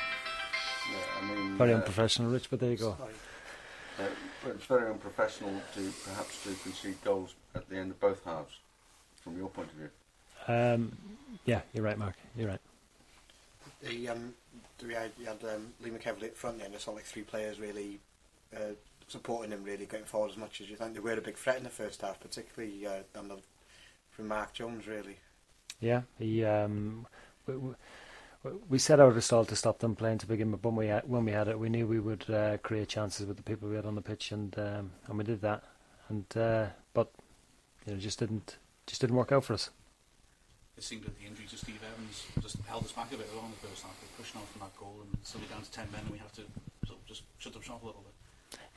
Yeah, 0.92 0.98
I 1.22 1.26
mean, 1.36 1.58
Very 1.58 1.74
uh, 1.74 1.78
unprofessional, 1.78 2.32
Rich, 2.32 2.50
but 2.50 2.60
there 2.60 2.72
you 2.72 2.78
go. 2.78 2.98
uh, 4.00 4.04
it's 4.46 4.66
very 4.66 4.90
unprofessional 4.90 5.54
to 5.76 5.92
perhaps 6.06 6.44
to 6.44 6.54
concede 6.64 7.02
goals 7.04 7.36
at 7.56 7.68
the 7.70 7.78
end 7.78 7.92
of 7.92 8.00
both 8.00 8.24
halves, 8.24 8.60
from 9.22 9.38
your 9.38 9.50
point 9.50 9.70
of 9.70 9.76
view. 9.76 9.90
Um, 10.48 10.98
yeah, 11.46 11.62
you're 11.74 11.84
right, 11.84 11.98
Mark. 11.98 12.16
You're 12.38 12.50
right. 12.50 12.62
The, 13.82 14.10
um, 14.10 14.34
we 14.86 14.94
had, 14.94 15.12
you 15.20 15.26
had 15.26 15.44
um, 15.44 15.74
Lee 15.84 15.90
McEvilly 15.90 16.24
at 16.24 16.38
front 16.38 16.62
end. 16.62 16.74
It's 16.74 16.88
not 16.88 16.96
like 16.96 17.06
three 17.06 17.24
players 17.24 17.60
really 17.60 18.00
uh, 18.56 18.74
supporting 19.08 19.52
him, 19.52 19.64
really 19.64 19.86
going 19.86 20.06
forward 20.06 20.32
as 20.32 20.38
much 20.38 20.62
as 20.62 20.70
you 20.70 20.76
think. 20.76 20.94
They 20.94 21.00
were 21.00 21.14
a 21.14 21.22
big 21.22 21.38
threat 21.38 21.58
in 21.58 21.64
the 21.64 21.70
first 21.70 22.02
half, 22.02 22.20
particularly 22.20 22.88
uh, 22.88 23.04
on 23.18 23.28
the, 23.28 23.38
from 24.18 24.28
Mark 24.28 24.52
Jones, 24.52 24.88
really. 24.88 25.20
Yeah, 25.80 26.02
he. 26.18 26.44
Um, 26.44 27.06
we, 27.46 27.56
we, 27.56 27.74
we 28.68 28.80
set 28.80 29.00
out 29.00 29.16
a 29.16 29.22
stall 29.22 29.46
to 29.46 29.56
stop 29.56 29.78
them 29.78 29.96
playing 29.96 30.18
to 30.18 30.28
begin 30.28 30.52
with. 30.52 30.64
When 30.64 30.76
we 30.76 30.88
had, 30.88 31.08
when 31.08 31.24
we 31.24 31.32
had 31.32 31.48
it, 31.48 31.60
we 31.60 31.70
knew 31.70 31.86
we 31.86 32.00
would 32.00 32.28
uh, 32.28 32.58
create 32.58 32.90
chances 32.90 33.28
with 33.28 33.38
the 33.38 33.44
people 33.44 33.70
we 33.70 33.76
had 33.76 33.86
on 33.86 33.94
the 33.94 34.02
pitch, 34.02 34.32
and 34.32 34.58
um, 34.58 34.92
and 35.06 35.18
we 35.20 35.24
did 35.24 35.42
that. 35.42 35.64
And 36.10 36.26
uh, 36.36 36.66
but 36.96 37.12
you 37.86 37.94
know, 37.94 38.00
just 38.00 38.18
didn't 38.18 38.58
just 38.88 39.02
didn't 39.02 39.16
work 39.16 39.32
out 39.32 39.44
for 39.46 39.54
us. 39.54 39.70
It 40.76 40.84
seemed 40.84 41.04
that 41.04 41.18
the 41.20 41.26
injury 41.26 41.46
to 41.50 41.58
Steve 41.58 41.82
Evans 41.94 42.26
just 42.42 42.58
held 42.68 42.86
us 42.86 42.92
back 42.92 43.14
a 43.14 43.18
bit 43.18 43.30
along 43.34 43.54
the 43.62 43.68
first 43.68 43.84
half. 43.84 43.94
We 44.02 44.08
pushed 44.18 44.36
on 44.36 44.44
from 44.52 44.62
that 44.62 44.76
goal 44.78 44.98
and 45.02 45.16
suddenly 45.22 45.54
down 45.54 45.62
to 45.62 45.72
ten 45.72 45.86
men, 45.92 46.02
and 46.02 46.12
we 46.12 46.18
have 46.18 46.34
to 46.34 46.42
sort 46.88 47.00
of 47.00 47.06
just 47.06 47.22
shut 47.38 47.54
them 47.54 47.62
shop 47.62 47.84
a 47.84 47.86
little 47.86 48.02
bit. 48.02 48.17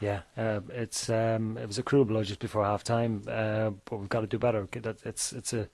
Yeah, 0.01 0.23
uh, 0.37 0.61
it's 0.71 1.11
um, 1.11 1.59
it 1.59 1.67
was 1.67 1.79
a 1.79 1.83
cruel 1.83 2.07
blow 2.07 2.25
just 2.25 2.41
before 2.41 2.65
half 2.65 2.83
time, 2.83 3.23
uh, 3.29 3.71
but 3.85 3.99
we've 3.99 4.09
got 4.09 4.23
to 4.23 4.27
do 4.27 4.39
better. 4.39 4.67
It's 5.05 5.33
it's 5.35 5.53
a 5.53 5.69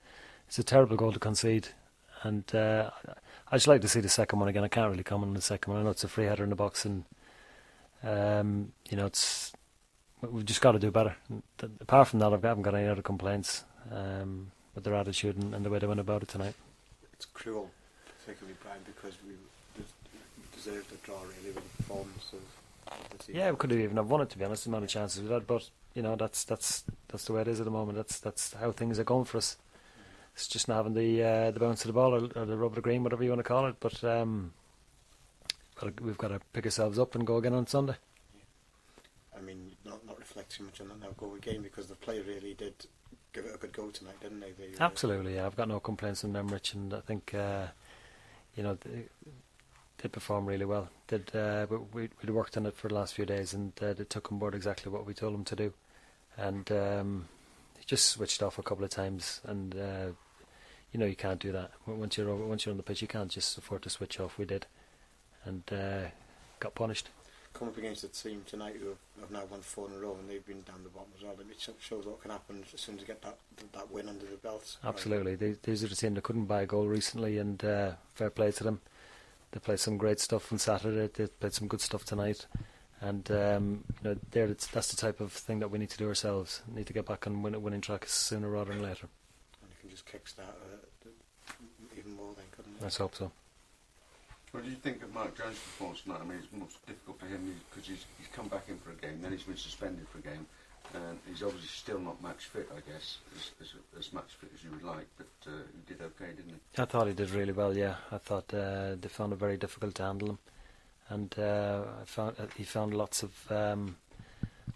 it's 0.47 0.59
a 0.59 0.63
terrible 0.63 0.97
goal 0.97 1.13
to 1.13 1.19
concede, 1.19 1.69
and 2.23 2.43
uh, 2.53 2.91
I 3.49 3.55
just 3.55 3.67
like 3.67 3.79
to 3.81 3.87
see 3.87 4.01
the 4.01 4.09
second 4.09 4.39
one 4.39 4.49
again. 4.49 4.65
I 4.65 4.67
can't 4.67 4.91
really 4.91 5.03
comment 5.03 5.29
on 5.29 5.33
the 5.33 5.41
second 5.41 5.71
one. 5.71 5.81
I 5.81 5.85
know 5.85 5.91
it's 5.91 6.03
a 6.03 6.09
free 6.09 6.25
header 6.25 6.43
in 6.43 6.49
the 6.49 6.57
box, 6.57 6.83
and 6.83 7.05
um, 8.03 8.73
you 8.89 8.97
know 8.97 9.05
it's 9.05 9.53
we've 10.21 10.45
just 10.45 10.59
got 10.59 10.73
to 10.73 10.79
do 10.79 10.91
better. 10.91 11.15
Apart 11.79 12.09
from 12.09 12.19
that, 12.19 12.33
I 12.33 12.47
haven't 12.47 12.63
got 12.63 12.75
any 12.75 12.89
other 12.89 13.01
complaints 13.01 13.63
um, 13.93 14.51
with 14.75 14.83
their 14.83 14.95
attitude 14.95 15.37
and, 15.37 15.55
and, 15.55 15.65
the 15.65 15.69
way 15.69 15.79
they 15.79 15.87
went 15.87 16.01
about 16.01 16.23
it 16.23 16.27
tonight. 16.27 16.55
It's 17.13 17.25
cruel, 17.25 17.69
particularly 18.19 18.57
Brian, 18.61 18.81
because 18.85 19.17
we 19.25 19.35
deserved 20.53 20.91
a 20.91 21.05
draw 21.05 21.21
really 21.21 21.55
with 21.55 21.77
the 21.77 21.83
performance 21.83 22.33
of. 22.33 22.66
Yeah, 23.27 23.51
we 23.51 23.57
could 23.57 23.71
have 23.71 23.79
even 23.79 23.97
have 23.97 24.09
won 24.09 24.21
it 24.21 24.29
to 24.29 24.37
be 24.37 24.45
honest. 24.45 24.63
The 24.63 24.69
amount 24.69 24.85
of 24.85 24.89
chances 24.89 25.21
we 25.21 25.29
had, 25.29 25.47
but 25.47 25.69
you 25.93 26.01
know 26.01 26.15
that's 26.15 26.43
that's 26.43 26.83
that's 27.07 27.25
the 27.25 27.33
way 27.33 27.41
it 27.41 27.47
is 27.47 27.59
at 27.59 27.65
the 27.65 27.71
moment. 27.71 27.97
That's 27.97 28.19
that's 28.19 28.53
how 28.53 28.71
things 28.71 28.99
are 28.99 29.03
going 29.03 29.25
for 29.25 29.37
us. 29.37 29.57
It's 30.33 30.47
just 30.47 30.67
not 30.67 30.77
having 30.77 30.93
the 30.93 31.23
uh, 31.23 31.51
the 31.51 31.59
bounce 31.59 31.83
of 31.83 31.87
the 31.87 31.93
ball 31.93 32.13
or, 32.13 32.29
or, 32.39 32.45
the 32.45 32.57
rub 32.57 32.71
of 32.71 32.75
the 32.75 32.81
green, 32.81 33.03
whatever 33.03 33.23
you 33.23 33.31
want 33.31 33.39
to 33.39 33.43
call 33.43 33.65
it. 33.65 33.75
But 33.79 34.03
um, 34.03 34.53
we've 36.01 36.17
got 36.17 36.29
to 36.29 36.39
pick 36.53 36.65
ourselves 36.65 36.99
up 36.99 37.15
and 37.15 37.25
go 37.25 37.37
again 37.37 37.53
on 37.53 37.67
Sunday. 37.67 37.95
I 39.35 39.41
mean, 39.41 39.71
not 39.83 40.05
not 40.05 40.19
reflect 40.19 40.51
too 40.51 40.63
much 40.63 40.79
on 40.81 40.89
that 40.89 40.99
now 40.99 41.09
go 41.17 41.33
again 41.35 41.61
because 41.61 41.87
the 41.87 41.95
play 41.95 42.21
really 42.21 42.53
did 42.53 42.85
give 43.33 43.45
it 43.45 43.55
a 43.55 43.57
good 43.57 43.73
go 43.73 43.89
tonight, 43.89 44.19
didn't 44.21 44.39
they? 44.39 44.51
they 44.51 44.73
uh, 44.77 44.85
Absolutely, 44.85 45.35
yeah. 45.35 45.45
I've 45.45 45.55
got 45.55 45.67
no 45.67 45.79
complaints 45.79 46.23
on 46.23 46.33
them, 46.33 46.47
Rich, 46.47 46.73
and 46.73 46.93
I 46.93 46.99
think 46.99 47.33
uh, 47.33 47.67
you 48.55 48.63
know 48.63 48.75
they 48.75 49.05
did 50.01 50.11
perform 50.11 50.45
really 50.45 50.65
well. 50.65 50.89
Did 51.07 51.35
uh, 51.35 51.65
we 51.93 52.09
we 52.23 52.31
worked 52.31 52.57
on 52.57 52.65
it 52.65 52.75
for 52.75 52.87
the 52.87 52.95
last 52.95 53.13
few 53.13 53.25
days, 53.25 53.53
and 53.53 53.73
uh, 53.81 53.93
they 53.93 54.03
took 54.03 54.31
on 54.31 54.39
board 54.39 54.55
exactly 54.55 54.91
what 54.91 55.05
we 55.05 55.13
told 55.13 55.33
them 55.33 55.43
to 55.45 55.55
do, 55.55 55.73
and 56.37 56.71
um, 56.71 57.27
just 57.85 58.09
switched 58.09 58.43
off 58.43 58.59
a 58.59 58.63
couple 58.63 58.83
of 58.83 58.89
times, 58.89 59.41
and 59.45 59.75
uh, 59.75 60.07
you 60.91 60.99
know 60.99 61.05
you 61.05 61.15
can't 61.15 61.39
do 61.39 61.51
that 61.51 61.71
once 61.85 62.17
you're 62.17 62.29
over, 62.29 62.45
once 62.45 62.65
you're 62.65 62.73
on 62.73 62.77
the 62.77 62.83
pitch. 62.83 63.01
You 63.01 63.07
can't 63.07 63.31
just 63.31 63.57
afford 63.57 63.81
to 63.83 63.89
switch 63.89 64.19
off. 64.19 64.37
We 64.37 64.45
did, 64.45 64.65
and 65.45 65.63
uh, 65.71 66.09
got 66.59 66.75
punished 66.75 67.09
come 67.57 67.69
up 67.69 67.77
against 67.77 68.03
a 68.03 68.07
team 68.07 68.43
tonight 68.45 68.75
who 68.79 68.89
have, 68.89 68.97
have 69.19 69.31
now 69.31 69.43
won 69.49 69.61
four 69.61 69.87
in 69.87 69.95
a 69.95 69.97
row 69.97 70.15
and 70.19 70.29
they've 70.29 70.45
been 70.45 70.61
down 70.61 70.83
the 70.83 70.89
bottom 70.89 71.09
as 71.17 71.23
well. 71.23 71.35
It 71.39 71.75
shows 71.79 72.05
what 72.05 72.21
can 72.21 72.31
happen 72.31 72.63
as 72.73 72.79
soon 72.79 72.95
as 72.95 73.01
you 73.01 73.07
get 73.07 73.21
that 73.23 73.37
that 73.73 73.91
win 73.91 74.07
under 74.07 74.25
the 74.25 74.37
belt. 74.37 74.77
Absolutely, 74.83 75.35
right. 75.35 75.63
these 75.63 75.83
are 75.83 75.87
the 75.87 75.95
team 75.95 76.13
that 76.13 76.23
couldn't 76.23 76.45
buy 76.45 76.61
a 76.61 76.65
goal 76.65 76.87
recently, 76.87 77.37
and 77.37 77.63
uh, 77.63 77.91
fair 78.13 78.29
play 78.29 78.51
to 78.51 78.63
them. 78.63 78.81
They 79.51 79.59
played 79.59 79.79
some 79.79 79.97
great 79.97 80.19
stuff 80.19 80.51
on 80.51 80.59
Saturday. 80.59 81.09
They 81.13 81.27
played 81.27 81.53
some 81.53 81.67
good 81.67 81.81
stuff 81.81 82.05
tonight, 82.05 82.45
and 83.01 83.29
um, 83.31 83.83
you 84.03 84.09
know, 84.09 84.17
there 84.31 84.47
that's 84.47 84.89
the 84.89 84.97
type 84.97 85.19
of 85.19 85.31
thing 85.31 85.59
that 85.59 85.69
we 85.69 85.79
need 85.79 85.89
to 85.91 85.97
do 85.97 86.07
ourselves. 86.07 86.61
We 86.67 86.75
need 86.75 86.87
to 86.87 86.93
get 86.93 87.05
back 87.05 87.27
on 87.27 87.41
win, 87.41 87.61
winning 87.61 87.81
track 87.81 88.05
sooner 88.07 88.49
rather 88.49 88.73
than 88.73 88.83
later. 88.83 89.07
And 89.61 89.71
you 89.71 89.77
can 89.81 89.89
just 89.89 90.05
kickstart 90.05 90.49
uh, 90.49 91.09
even 91.97 92.15
more 92.15 92.33
then, 92.35 92.45
couldn't 92.51 92.73
you? 92.73 92.79
Let's 92.81 92.97
hope 92.97 93.15
so. 93.15 93.31
What 94.51 94.63
do 94.63 94.69
you 94.69 94.77
think 94.77 95.03
of 95.03 95.13
Mark 95.13 95.37
Jones' 95.37 95.59
performance 95.59 96.01
tonight? 96.01 96.19
I 96.21 96.25
mean, 96.25 96.39
it's 96.39 96.47
most 96.51 96.85
difficult 96.87 97.19
for 97.19 97.25
him 97.27 97.53
because 97.69 97.87
he's, 97.87 98.05
he's 98.17 98.27
come 98.33 98.47
back 98.47 98.63
in 98.69 98.77
for 98.79 98.91
a 98.91 98.95
game, 98.95 99.21
then 99.21 99.31
he's 99.31 99.43
been 99.43 99.57
suspended 99.57 100.07
for 100.07 100.19
a 100.19 100.21
game, 100.21 100.45
and 100.93 101.19
he's 101.27 101.43
obviously 101.43 101.67
still 101.67 101.99
not 101.99 102.21
match 102.21 102.45
fit, 102.45 102.69
I 102.71 102.79
guess, 102.89 103.17
as, 103.35 103.51
as, 103.61 103.73
as 103.97 104.13
match 104.13 104.35
fit 104.39 104.51
as 104.53 104.63
you 104.63 104.71
would 104.71 104.83
like, 104.83 105.07
but 105.17 105.51
uh, 105.51 105.55
he 105.73 105.93
did 105.93 106.01
okay, 106.01 106.31
didn't 106.35 106.49
he? 106.49 106.81
I 106.81 106.85
thought 106.85 107.07
he 107.07 107.13
did 107.13 107.29
really 107.31 107.53
well, 107.53 107.75
yeah. 107.75 107.95
I 108.11 108.17
thought 108.17 108.53
uh, 108.53 108.95
they 108.99 109.07
found 109.07 109.33
it 109.33 109.39
very 109.39 109.57
difficult 109.57 109.95
to 109.95 110.03
handle 110.03 110.29
him, 110.31 110.39
and 111.09 111.35
uh, 111.37 111.83
I 112.01 112.05
found 112.05 112.35
uh, 112.39 112.45
he 112.55 112.63
found 112.63 112.93
lots 112.93 113.23
of 113.23 113.51
um, 113.51 113.97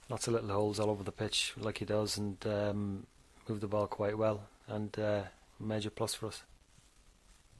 lots 0.09 0.27
of 0.27 0.33
little 0.33 0.49
holes 0.49 0.79
all 0.79 0.89
over 0.89 1.03
the 1.03 1.11
pitch, 1.11 1.53
like 1.57 1.79
he 1.79 1.85
does, 1.85 2.17
and 2.17 2.37
um, 2.45 3.05
moved 3.47 3.61
the 3.61 3.67
ball 3.67 3.87
quite 3.87 4.17
well, 4.17 4.43
and 4.67 4.97
uh, 4.99 5.23
major 5.59 5.89
plus 5.89 6.13
for 6.13 6.27
us. 6.27 6.43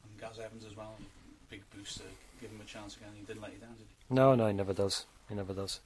And 0.04 0.20
Gaz 0.20 0.40
Evans 0.40 0.66
as 0.66 0.76
well 0.76 0.96
big 1.52 1.62
boost 1.76 1.98
to 1.98 2.04
give 2.40 2.50
him 2.50 2.62
a 2.62 2.64
chance 2.64 2.96
again. 2.96 3.10
He 3.14 3.24
didn't 3.24 3.42
let 3.42 3.52
you 3.52 3.60
down, 3.60 3.74
did 3.74 3.86
he? 3.86 4.16
No, 4.16 4.34
no, 4.34 4.48
he 4.48 4.54
never 4.54 4.74
does. 4.74 5.06
He 5.28 5.36
never 5.36 5.54
does. 5.54 5.82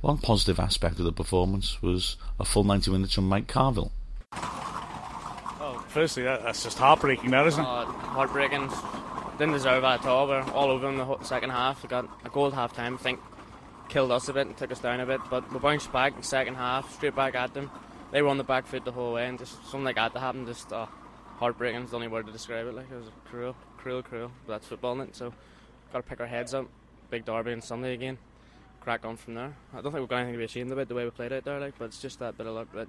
One 0.00 0.18
positive 0.18 0.58
aspect 0.58 0.98
of 0.98 1.04
the 1.04 1.12
performance 1.12 1.82
was 1.82 2.16
a 2.38 2.44
full 2.44 2.64
90 2.64 2.90
minutes 2.90 3.14
from 3.14 3.28
Mike 3.28 3.46
Carvill. 3.46 3.90
Oh, 4.32 5.84
firstly, 5.88 6.24
that, 6.24 6.42
that's 6.42 6.62
just 6.62 6.78
heartbreaking, 6.78 7.30
that 7.30 7.46
isn't 7.46 7.62
it? 7.62 7.66
Uh, 7.66 7.84
heartbreaking. 7.84 8.70
Didn't 9.38 9.54
deserve 9.54 9.82
that 9.82 10.00
at 10.00 10.06
all. 10.06 10.28
We're 10.28 10.42
all 10.52 10.70
over 10.70 10.88
in 10.88 10.96
the 10.96 11.22
second 11.22 11.50
half. 11.50 11.82
We 11.82 11.88
got 11.88 12.08
a 12.24 12.28
goal 12.28 12.50
half 12.50 12.74
time. 12.74 12.94
I 12.94 12.98
think 12.98 13.20
killed 13.88 14.10
us 14.10 14.28
a 14.28 14.32
bit 14.32 14.46
and 14.46 14.56
took 14.56 14.72
us 14.72 14.80
down 14.80 15.00
a 15.00 15.06
bit. 15.06 15.20
But 15.30 15.52
we 15.52 15.58
bounced 15.58 15.92
back 15.92 16.12
in 16.12 16.18
the 16.18 16.26
second 16.26 16.54
half, 16.54 16.94
straight 16.94 17.14
back 17.14 17.34
at 17.34 17.54
them. 17.54 17.70
They 18.12 18.22
were 18.22 18.28
on 18.28 18.38
the 18.38 18.44
back 18.44 18.66
foot 18.66 18.84
the 18.84 18.92
whole 18.92 19.14
way, 19.14 19.26
and 19.26 19.38
just 19.38 19.54
something 19.62 19.84
like 19.84 19.96
that 19.96 20.12
to 20.14 20.20
happen, 20.20 20.46
just 20.46 20.72
uh, 20.72 20.86
heartbreaking 21.38 21.82
is 21.82 21.90
the 21.90 21.96
only 21.96 22.08
word 22.08 22.26
to 22.26 22.32
describe 22.32 22.66
it. 22.66 22.74
Like 22.74 22.90
it 22.90 22.94
was 22.94 23.10
cruel 23.24 23.56
cruel, 23.86 24.02
cruel. 24.02 24.32
But 24.46 24.54
that's 24.54 24.66
football, 24.66 25.00
is 25.00 25.16
So, 25.16 25.32
got 25.92 25.98
to 25.98 26.02
pick 26.02 26.20
our 26.20 26.26
heads 26.26 26.54
up. 26.54 26.66
Big 27.08 27.24
derby 27.24 27.52
on 27.52 27.62
Sunday 27.62 27.94
again. 27.94 28.18
Crack 28.86 29.04
on 29.04 29.16
from 29.16 29.34
there. 29.34 29.52
I 29.72 29.80
don't 29.80 29.90
think 29.90 29.94
we've 29.94 30.08
got 30.08 30.18
anything 30.18 30.34
to 30.34 30.38
be 30.38 30.44
ashamed 30.44 30.70
about 30.70 30.86
the 30.86 30.94
way 30.94 31.02
we 31.02 31.10
played 31.10 31.32
out 31.32 31.42
there, 31.42 31.58
like, 31.58 31.74
but 31.76 31.86
it's 31.86 32.00
just 32.00 32.20
that 32.20 32.38
bit 32.38 32.46
of 32.46 32.54
luck 32.54 32.72
that 32.72 32.86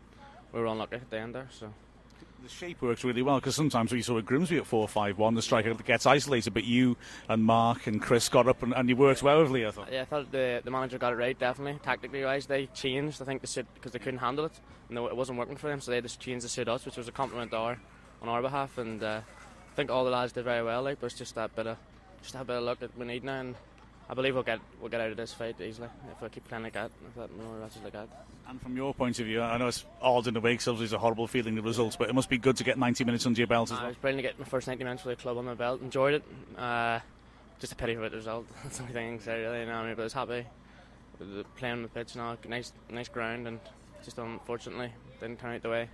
we 0.53 0.59
were 0.59 0.67
unlucky 0.67 0.97
at 0.97 1.09
the 1.09 1.17
end 1.17 1.33
there. 1.33 1.47
So. 1.49 1.73
The 2.43 2.49
shape 2.49 2.83
works 2.83 3.03
really 3.03 3.23
well 3.23 3.39
because 3.39 3.55
sometimes 3.55 3.91
we 3.91 4.03
saw 4.03 4.19
at 4.19 4.25
Grimsby 4.27 4.57
at 4.57 4.67
4 4.67 4.87
5 4.87 5.17
1, 5.17 5.33
the 5.33 5.41
striker 5.41 5.73
gets 5.73 6.05
isolated, 6.05 6.53
but 6.53 6.65
you 6.65 6.97
and 7.27 7.43
Mark 7.43 7.87
and 7.87 7.99
Chris 7.99 8.29
got 8.29 8.47
up 8.47 8.61
and, 8.61 8.75
and 8.75 8.87
you 8.87 8.95
worked 8.95 9.23
well 9.23 9.41
with 9.41 9.49
Lee, 9.49 9.65
I 9.65 9.71
thought. 9.71 9.91
Yeah, 9.91 10.03
I 10.03 10.05
thought 10.05 10.31
the, 10.31 10.61
the 10.63 10.69
manager 10.69 10.99
got 10.99 11.13
it 11.13 11.15
right, 11.15 11.39
definitely. 11.39 11.79
Tactically 11.81 12.23
wise, 12.23 12.45
they 12.45 12.67
changed, 12.67 13.19
I 13.19 13.25
think, 13.25 13.41
to 13.41 13.47
suit 13.47 13.65
because 13.73 13.91
they 13.91 13.97
couldn't 13.97 14.19
handle 14.19 14.45
it. 14.45 14.53
and 14.89 14.99
it 14.99 15.15
wasn't 15.15 15.39
working 15.39 15.57
for 15.57 15.67
them, 15.67 15.81
so 15.81 15.89
they 15.89 15.99
just 15.99 16.19
changed 16.19 16.43
to 16.45 16.49
suit 16.49 16.67
us, 16.67 16.85
which 16.85 16.97
was 16.97 17.07
a 17.07 17.11
compliment 17.11 17.49
to 17.51 17.57
our, 17.57 17.79
on 18.21 18.29
our 18.29 18.43
behalf. 18.43 18.77
And 18.77 19.01
uh, 19.01 19.21
think 19.75 19.89
all 19.89 20.05
the 20.05 20.11
lads 20.11 20.33
did 20.33 20.43
very 20.43 20.63
well, 20.63 20.83
like, 20.83 20.99
but 20.99 21.07
it's 21.07 21.17
just 21.17 21.33
that 21.33 21.55
bit 21.55 21.65
of 21.65 21.77
just 22.21 22.33
that 22.33 22.45
bit 22.45 22.57
of 22.57 22.63
luck 22.63 22.77
that 22.81 22.95
we 22.95 23.05
need 23.07 23.23
now, 23.23 23.39
and 23.39 23.55
I 24.09 24.13
believe 24.13 24.33
we'll 24.33 24.43
get 24.43 24.59
we'll 24.79 24.89
get 24.89 25.01
out 25.01 25.11
of 25.11 25.17
this 25.17 25.33
fight 25.33 25.59
easily 25.59 25.89
if 26.11 26.21
we 26.21 26.29
keep 26.29 26.47
playing 26.47 26.63
like 26.63 26.73
that, 26.73 26.91
if 27.07 27.15
that 27.15 27.35
more 27.37 27.59
matches 27.59 27.81
like 27.83 27.93
that. 27.93 28.07
And 28.47 28.61
from 28.61 28.77
your 28.77 28.93
point 28.93 29.19
of 29.19 29.25
view, 29.25 29.41
I 29.41 29.57
know 29.57 29.67
it's 29.67 29.83
odd 30.01 30.27
in 30.27 30.33
the 30.33 30.39
way, 30.39 30.57
so 30.57 30.79
it's 30.81 30.93
a 30.93 30.97
horrible 30.97 31.27
feeling 31.27 31.55
the 31.55 31.61
results, 31.61 31.97
but 31.97 32.09
it 32.09 32.15
must 32.15 32.29
be 32.29 32.37
good 32.37 32.55
to 32.57 32.63
get 32.63 32.77
90 32.77 33.03
minutes 33.03 33.25
under 33.25 33.37
your 33.37 33.47
belt 33.47 33.71
as 33.71 33.73
uh, 33.73 33.75
well. 33.75 33.85
It 33.85 33.89
was 33.89 33.97
brilliant 33.97 34.23
to 34.23 34.29
get 34.29 34.39
my 34.39 34.45
first 34.45 34.67
90 34.67 34.83
minutes 34.85 35.03
for 35.03 35.09
the 35.09 35.17
club 35.17 35.37
on 35.37 35.43
my 35.43 35.53
belt. 35.53 35.81
Enjoyed 35.81 36.13
it. 36.13 36.23
Uh, 36.57 36.99
just 37.59 37.73
a 37.73 37.75
pity 37.75 37.95
about 37.95 38.11
the 38.11 38.17
result. 38.17 38.45
That's 38.63 38.77
the 38.77 38.83
only 38.83 38.93
thing 38.93 39.07
I 39.07 39.09
can 39.17 39.19
say 39.19 39.41
really. 39.41 39.59
You 39.61 39.65
know, 39.65 39.73
I 39.73 39.85
mean, 39.85 39.95
but 39.95 40.03
I 40.03 40.05
was 40.05 40.13
happy 40.13 40.45
playing 41.57 41.81
the 41.81 41.87
pitch 41.87 42.15
now. 42.15 42.37
Nice, 42.47 42.73
nice 42.89 43.09
ground, 43.09 43.47
and 43.47 43.59
just 44.03 44.17
unfortunately 44.17 44.91
didn't 45.19 45.39
turn 45.39 45.55
out 45.55 45.61
the 45.61 45.69
way 45.69 45.89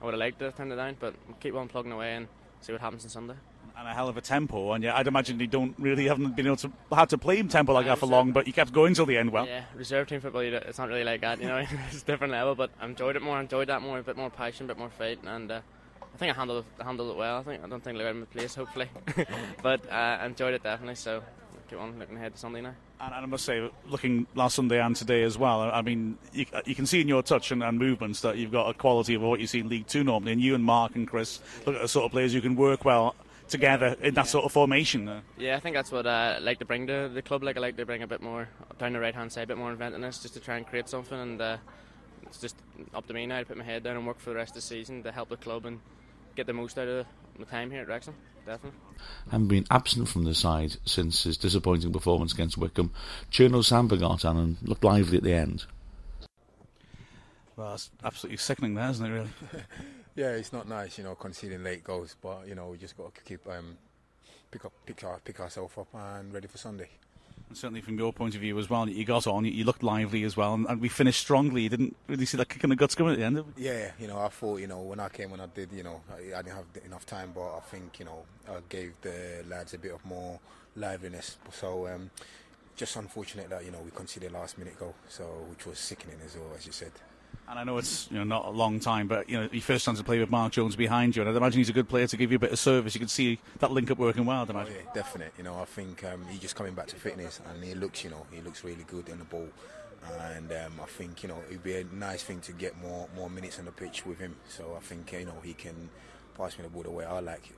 I 0.00 0.04
would 0.04 0.14
have 0.14 0.20
liked 0.20 0.38
to 0.38 0.52
turn 0.52 0.70
it 0.72 0.76
down. 0.76 0.96
But 0.98 1.14
we'll 1.26 1.36
keep 1.38 1.54
on 1.54 1.68
plugging 1.68 1.92
away 1.92 2.14
and 2.14 2.28
see 2.60 2.72
what 2.72 2.80
happens 2.80 3.04
on 3.04 3.10
Sunday. 3.10 3.34
And 3.76 3.88
a 3.88 3.92
hell 3.92 4.08
of 4.08 4.16
a 4.16 4.20
tempo, 4.20 4.72
and 4.72 4.82
yeah, 4.82 4.96
I'd 4.96 5.06
imagine 5.06 5.38
you 5.40 5.46
don't 5.46 5.74
really 5.78 6.08
haven't 6.08 6.36
been 6.36 6.46
able 6.46 6.56
to 6.56 6.72
had 6.92 7.10
to 7.10 7.18
play 7.18 7.36
him 7.36 7.48
tempo 7.48 7.72
like 7.72 7.86
that 7.86 7.98
for 7.98 8.06
long, 8.06 8.32
but 8.32 8.46
you 8.46 8.52
kept 8.52 8.72
going 8.72 8.94
till 8.94 9.06
the 9.06 9.16
end. 9.16 9.30
Well, 9.30 9.46
yeah, 9.46 9.64
reserve 9.74 10.08
team 10.08 10.20
football, 10.20 10.42
it's 10.42 10.78
not 10.78 10.88
really 10.88 11.04
like 11.04 11.20
that, 11.20 11.40
you 11.40 11.46
know. 11.46 11.58
it's 11.90 12.02
a 12.02 12.04
different 12.04 12.32
level, 12.32 12.54
but 12.54 12.70
I 12.80 12.86
enjoyed 12.86 13.16
it 13.16 13.22
more. 13.22 13.36
I 13.36 13.40
enjoyed 13.40 13.68
that 13.68 13.82
more, 13.82 13.98
a 13.98 14.02
bit 14.02 14.16
more 14.16 14.30
passion, 14.30 14.64
a 14.66 14.68
bit 14.68 14.78
more 14.78 14.90
fight, 14.90 15.20
and 15.24 15.50
uh, 15.50 15.60
I 16.02 16.16
think 16.18 16.34
I 16.34 16.38
handled 16.38 16.64
it, 16.64 16.82
handled 16.82 17.10
it 17.10 17.16
well. 17.16 17.38
I 17.38 17.42
think 17.42 17.62
I 17.62 17.68
don't 17.68 17.82
think 17.82 17.98
I 17.98 18.02
got 18.02 18.10
in 18.10 18.20
my 18.20 18.26
place, 18.26 18.54
hopefully, 18.54 18.88
but 19.62 19.88
uh, 19.90 19.94
I 20.20 20.26
enjoyed 20.26 20.54
it 20.54 20.62
definitely. 20.62 20.96
So 20.96 21.22
keep 21.68 21.78
on 21.78 21.98
looking 21.98 22.16
ahead 22.16 22.34
to 22.34 22.38
Sunday 22.38 22.60
now. 22.60 22.74
And, 23.00 23.14
and, 23.14 23.24
I 23.24 23.26
must 23.26 23.44
say, 23.44 23.70
looking 23.88 24.26
last 24.34 24.56
Sunday 24.56 24.80
and 24.80 24.96
today 24.96 25.22
as 25.22 25.38
well, 25.38 25.60
I 25.60 25.82
mean, 25.82 26.18
you, 26.32 26.46
you 26.64 26.74
can 26.74 26.86
see 26.86 27.00
in 27.00 27.08
your 27.08 27.22
touch 27.22 27.52
and, 27.52 27.62
and, 27.62 27.78
movements 27.78 28.22
that 28.22 28.36
you've 28.36 28.50
got 28.50 28.68
a 28.68 28.74
quality 28.74 29.14
of 29.14 29.22
what 29.22 29.38
you 29.38 29.46
see 29.46 29.60
in 29.60 29.68
League 29.68 29.86
Two 29.86 30.02
normally. 30.02 30.32
And 30.32 30.40
you 30.40 30.54
and 30.54 30.64
Mark 30.64 30.96
and 30.96 31.06
Chris 31.06 31.40
look 31.66 31.76
at 31.76 31.82
the 31.82 31.88
sort 31.88 32.06
of 32.06 32.12
players 32.12 32.34
you 32.34 32.40
can 32.40 32.56
work 32.56 32.84
well 32.84 33.14
together 33.48 33.96
in 34.00 34.14
that 34.14 34.28
sort 34.28 34.44
of 34.44 34.52
formation. 34.52 35.22
Yeah, 35.36 35.56
I 35.56 35.60
think 35.60 35.74
that's 35.74 35.90
what 35.90 36.06
I 36.06 36.38
like 36.38 36.58
to 36.58 36.64
bring 36.64 36.86
to 36.86 37.10
the 37.12 37.22
club. 37.22 37.42
Like 37.42 37.56
I 37.56 37.60
like 37.60 37.76
to 37.76 37.86
bring 37.86 38.02
a 38.02 38.06
bit 38.06 38.22
more 38.22 38.48
down 38.78 38.92
the 38.92 39.00
right 39.00 39.14
hand 39.14 39.32
side, 39.32 39.44
a 39.44 39.46
bit 39.46 39.58
more 39.58 39.70
inventiveness, 39.70 40.20
just 40.22 40.34
to 40.34 40.40
try 40.40 40.56
and 40.56 40.66
create 40.66 40.88
something. 40.88 41.18
And 41.18 41.40
uh, 41.40 41.56
it's 42.22 42.38
just 42.38 42.56
up 42.94 43.06
to 43.06 43.14
me 43.14 43.26
now 43.26 43.40
to 43.40 43.46
put 43.46 43.56
my 43.56 43.64
head 43.64 43.82
down 43.82 43.96
and 43.96 44.06
work 44.06 44.20
for 44.20 44.30
the 44.30 44.36
rest 44.36 44.50
of 44.50 44.56
the 44.56 44.60
season 44.62 45.02
to 45.02 45.12
help 45.12 45.28
the 45.28 45.36
club 45.36 45.66
and 45.66 45.80
get 46.36 46.46
the 46.46 46.52
most 46.52 46.78
out 46.78 46.88
of 46.88 47.06
my 47.38 47.44
time 47.44 47.70
here 47.70 47.82
at 47.82 47.88
Wrexham. 47.88 48.14
Definitely. 48.46 48.78
Having 49.30 49.48
been 49.48 49.66
absent 49.70 50.08
from 50.08 50.24
the 50.24 50.34
side 50.34 50.76
since 50.84 51.24
his 51.24 51.36
disappointing 51.36 51.92
performance 51.92 52.32
against 52.32 52.56
Wycombe, 52.56 52.92
Cherno 53.30 53.62
Samba 53.64 53.96
got 53.96 54.24
on 54.24 54.36
and 54.36 54.56
looked 54.62 54.84
lively 54.84 55.18
at 55.18 55.22
the 55.22 55.34
end. 55.34 55.66
Well, 57.56 57.70
that's 57.70 57.90
absolutely 58.04 58.38
sickening, 58.38 58.74
there, 58.74 58.88
isn't 58.88 59.04
it? 59.04 59.10
Really. 59.10 59.30
yeah, 60.18 60.30
it's 60.30 60.52
not 60.52 60.66
nice, 60.68 60.98
you 60.98 61.04
know, 61.04 61.14
conceding 61.14 61.62
late 61.62 61.84
goals, 61.84 62.16
but 62.20 62.48
you 62.48 62.56
know, 62.56 62.66
we 62.66 62.76
just 62.76 62.96
got 62.96 63.14
to 63.14 63.20
keep 63.22 63.46
um, 63.48 63.78
pick 64.50 64.64
up, 64.64 64.72
pick 64.84 65.04
our, 65.04 65.20
pick 65.20 65.38
ourselves 65.38 65.78
up, 65.78 65.86
and 65.94 66.34
ready 66.34 66.48
for 66.48 66.58
Sunday. 66.58 66.88
And 67.48 67.56
certainly 67.56 67.80
from 67.80 67.96
your 67.96 68.12
point 68.12 68.34
of 68.34 68.40
view 68.40 68.58
as 68.58 68.68
well, 68.68 68.88
you 68.88 69.04
got 69.04 69.28
on, 69.28 69.44
you 69.44 69.62
looked 69.62 69.84
lively 69.84 70.24
as 70.24 70.36
well, 70.36 70.54
and, 70.54 70.66
and 70.66 70.80
we 70.80 70.88
finished 70.88 71.20
strongly. 71.20 71.62
You 71.62 71.68
didn't 71.68 71.96
really 72.08 72.26
see 72.26 72.36
that 72.36 72.48
kick 72.48 72.64
in 72.64 72.70
the 72.70 72.74
guts 72.74 72.96
coming 72.96 73.12
at 73.12 73.18
the 73.20 73.24
end, 73.24 73.44
Yeah, 73.56 73.92
you 74.00 74.08
know, 74.08 74.18
I 74.18 74.26
thought, 74.26 74.58
you 74.58 74.66
know, 74.66 74.80
when 74.80 74.98
I 74.98 75.08
came, 75.08 75.30
when 75.30 75.40
I 75.40 75.46
did, 75.46 75.72
you 75.72 75.84
know, 75.84 76.00
I, 76.12 76.36
I 76.36 76.42
didn't 76.42 76.56
have 76.56 76.66
enough 76.84 77.06
time, 77.06 77.30
but 77.32 77.56
I 77.56 77.60
think, 77.60 78.00
you 78.00 78.04
know, 78.04 78.24
I 78.48 78.56
gave 78.68 78.94
the 79.00 79.44
lads 79.48 79.74
a 79.74 79.78
bit 79.78 79.92
of 79.92 80.04
more 80.04 80.40
liveliness. 80.74 81.36
So, 81.52 81.86
um, 81.86 82.10
just 82.74 82.96
unfortunate 82.96 83.50
that, 83.50 83.64
you 83.64 83.70
know, 83.70 83.80
we 83.84 83.92
conceded 83.92 84.32
last 84.32 84.58
minute 84.58 84.78
goal, 84.80 84.96
so 85.08 85.24
which 85.48 85.64
was 85.64 85.78
sickening 85.78 86.16
as 86.26 86.36
well, 86.36 86.50
as 86.56 86.66
you 86.66 86.72
said. 86.72 86.92
And 87.48 87.58
I 87.58 87.64
know 87.64 87.78
it's 87.78 88.10
you 88.10 88.18
know 88.18 88.24
not 88.24 88.44
a 88.44 88.50
long 88.50 88.78
time, 88.78 89.08
but 89.08 89.28
you 89.28 89.40
know 89.40 89.48
your 89.50 89.62
first 89.62 89.84
chance 89.84 89.98
to 89.98 90.04
play 90.04 90.18
with 90.18 90.30
Mark 90.30 90.52
Jones 90.52 90.76
behind 90.76 91.16
you, 91.16 91.22
and 91.22 91.30
I'd 91.30 91.36
imagine 91.36 91.58
he's 91.58 91.70
a 91.70 91.72
good 91.72 91.88
player 91.88 92.06
to 92.06 92.16
give 92.16 92.30
you 92.30 92.36
a 92.36 92.38
bit 92.38 92.52
of 92.52 92.58
service. 92.58 92.94
You 92.94 92.98
can 92.98 93.08
see 93.08 93.38
that 93.60 93.70
link 93.70 93.90
up 93.90 93.98
working 93.98 94.26
well. 94.26 94.42
I'd 94.42 94.50
imagine. 94.50 94.74
Oh, 94.76 94.82
yeah, 94.84 94.92
definite. 94.92 95.32
You 95.38 95.44
know, 95.44 95.58
I 95.58 95.64
think 95.64 96.04
um, 96.04 96.26
he's 96.28 96.40
just 96.40 96.56
coming 96.56 96.74
back 96.74 96.88
to 96.88 96.96
fitness, 96.96 97.40
and 97.48 97.64
he 97.64 97.74
looks, 97.74 98.04
you 98.04 98.10
know, 98.10 98.26
he 98.30 98.42
looks 98.42 98.64
really 98.64 98.84
good 98.86 99.08
in 99.08 99.18
the 99.18 99.24
ball. 99.24 99.48
And 100.36 100.52
um, 100.52 100.72
I 100.82 100.86
think 100.86 101.22
you 101.22 101.28
know 101.28 101.38
it'd 101.48 101.62
be 101.62 101.76
a 101.76 101.84
nice 101.84 102.22
thing 102.22 102.40
to 102.42 102.52
get 102.52 102.78
more 102.80 103.08
more 103.16 103.30
minutes 103.30 103.58
on 103.58 103.64
the 103.64 103.72
pitch 103.72 104.04
with 104.06 104.18
him. 104.18 104.36
So 104.48 104.74
I 104.76 104.80
think 104.80 105.12
you 105.12 105.24
know 105.24 105.40
he 105.42 105.54
can 105.54 105.88
pass 106.36 106.58
me 106.58 106.64
the 106.64 106.70
ball 106.70 106.82
the 106.82 106.90
way 106.90 107.04
I 107.04 107.20
like 107.20 107.50
it. 107.50 107.56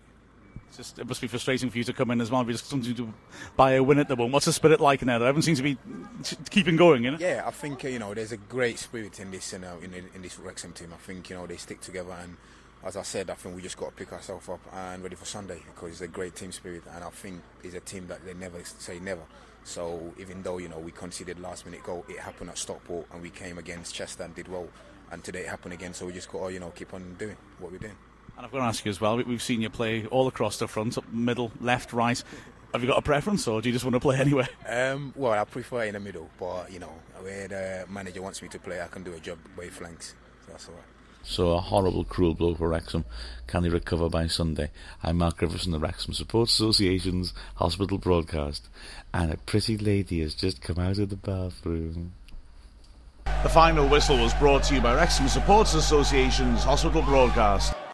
Just 0.77 0.99
it 0.99 1.07
must 1.07 1.21
be 1.21 1.27
frustrating 1.27 1.69
for 1.71 1.79
you 1.79 1.85
to 1.85 1.93
come 1.93 2.11
in 2.11 2.21
as 2.21 2.31
well. 2.31 2.45
Because 2.45 2.63
something 2.63 2.95
to 2.95 3.13
buy 3.57 3.73
a 3.73 3.83
win 3.83 3.99
at 3.99 4.09
the 4.09 4.17
moment. 4.17 4.35
What's 4.35 4.47
the 4.47 4.53
spirit 4.53 4.81
like 4.81 5.03
in 5.03 5.09
there? 5.09 5.17
Everyone 5.17 5.43
seems 5.43 5.59
to 5.59 5.65
be 5.65 5.77
keeping 6.51 6.77
going. 6.77 7.05
You 7.05 7.13
know? 7.13 7.19
Yeah, 7.19 7.43
I 7.47 7.51
think 7.51 7.85
uh, 7.85 7.89
you 7.89 7.99
know 7.99 8.15
there's 8.15 8.33
a 8.33 8.37
great 8.37 8.79
spirit 8.79 9.19
in 9.21 9.31
this 9.31 9.53
you 9.53 9.59
know, 9.59 9.79
in, 9.83 9.93
in 9.95 10.23
this 10.23 10.39
Wrexham 10.39 10.73
team. 10.73 10.93
I 10.95 10.99
think 10.99 11.29
you 11.31 11.37
know 11.37 11.47
they 11.47 11.57
stick 11.57 11.81
together 11.81 12.13
and 12.13 12.37
as 12.83 12.97
I 12.97 13.03
said, 13.03 13.29
I 13.29 13.35
think 13.35 13.55
we 13.55 13.63
just 13.63 13.77
got 13.77 13.87
to 13.87 13.93
pick 13.93 14.13
ourselves 14.13 14.49
up 14.49 14.61
and 14.73 15.03
ready 15.03 15.15
for 15.15 15.27
Sunday 15.27 15.61
because 15.75 15.91
it's 15.91 16.01
a 16.01 16.09
great 16.09 16.35
team 16.35 16.51
spirit, 16.51 16.83
and 16.95 17.05
I 17.05 17.11
think 17.11 17.43
it's 17.63 17.75
a 17.75 17.81
team 17.81 18.07
that 18.07 18.25
they 18.25 18.35
never 18.35 18.63
say 18.65 18.99
never. 18.99 19.23
So 19.65 20.15
even 20.19 20.43
though 20.43 20.59
you 20.59 20.69
know 20.69 20.79
we 20.79 20.91
conceded 20.91 21.39
last 21.41 21.67
minute 21.67 21.83
goal, 21.83 22.05
it 22.09 22.19
happened 22.19 22.51
at 22.51 22.59
Stockport, 22.59 23.07
and 23.13 23.21
we 23.23 23.31
came 23.31 23.59
against 23.59 23.95
Chester 23.95 24.23
and 24.23 24.35
did 24.35 24.49
well, 24.49 24.69
and 25.13 25.23
today 25.23 25.41
it 25.41 25.49
happened 25.49 25.75
again. 25.75 25.93
So 25.93 26.07
we 26.07 26.13
just 26.13 26.31
got 26.31 26.47
to 26.47 26.53
you 26.53 26.61
know 26.61 26.71
keep 26.71 26.95
on 26.95 27.17
doing 27.19 27.37
what 27.59 27.71
we're 27.71 27.79
doing. 27.79 27.97
And 28.41 28.47
I've 28.47 28.53
got 28.53 28.61
to 28.61 28.65
ask 28.65 28.87
you 28.87 28.89
as 28.89 29.03
well. 29.03 29.19
We've 29.19 29.43
seen 29.43 29.61
you 29.61 29.69
play 29.69 30.07
all 30.07 30.27
across 30.27 30.59
the 30.59 30.67
front, 30.67 30.97
up 30.97 31.07
middle, 31.13 31.53
left, 31.61 31.93
right. 31.93 32.25
Have 32.73 32.81
you 32.81 32.89
got 32.89 32.97
a 32.97 33.03
preference, 33.03 33.47
or 33.47 33.61
do 33.61 33.69
you 33.69 33.73
just 33.75 33.85
want 33.85 33.97
to 33.97 34.01
play 34.01 34.17
anywhere? 34.19 34.49
Um, 34.67 35.13
well, 35.15 35.33
I 35.33 35.45
prefer 35.45 35.83
in 35.83 35.93
the 35.93 36.01
middle, 36.01 36.31
but 36.39 36.73
you 36.73 36.79
know, 36.79 36.91
where 37.21 37.49
the 37.49 37.85
manager 37.91 38.23
wants 38.23 38.41
me 38.41 38.49
to 38.49 38.59
play, 38.59 38.81
I 38.81 38.87
can 38.87 39.03
do 39.03 39.13
a 39.13 39.21
job 39.21 39.37
way 39.59 39.69
flanks. 39.69 40.15
So 40.47 40.53
that's 40.53 40.69
all 40.69 40.75
right. 40.75 40.85
So 41.23 41.51
a 41.51 41.61
horrible, 41.61 42.03
cruel 42.03 42.33
blow 42.33 42.55
for 42.55 42.71
Wrexham. 42.71 43.05
Can 43.47 43.65
he 43.65 43.69
recover 43.69 44.09
by 44.09 44.27
Sunday? 44.27 44.71
I'm 45.03 45.19
Mark 45.19 45.37
Griffiths 45.37 45.65
from 45.65 45.73
the 45.73 45.79
Wrexham 45.79 46.15
Support 46.15 46.49
Association's 46.49 47.35
hospital 47.57 47.99
broadcast, 47.99 48.71
and 49.13 49.31
a 49.31 49.37
pretty 49.37 49.77
lady 49.77 50.23
has 50.23 50.35
just 50.35 50.63
come 50.63 50.79
out 50.79 50.97
of 50.97 51.11
the 51.11 51.17
bathroom. 51.17 52.13
The 53.43 53.51
final 53.51 53.87
whistle 53.87 54.17
was 54.17 54.33
brought 54.33 54.63
to 54.63 54.77
you 54.77 54.81
by 54.81 54.95
Wrexham 54.95 55.29
Supporters 55.29 55.75
Association's 55.75 56.65
hospital 56.65 57.03
broadcast. 57.03 57.75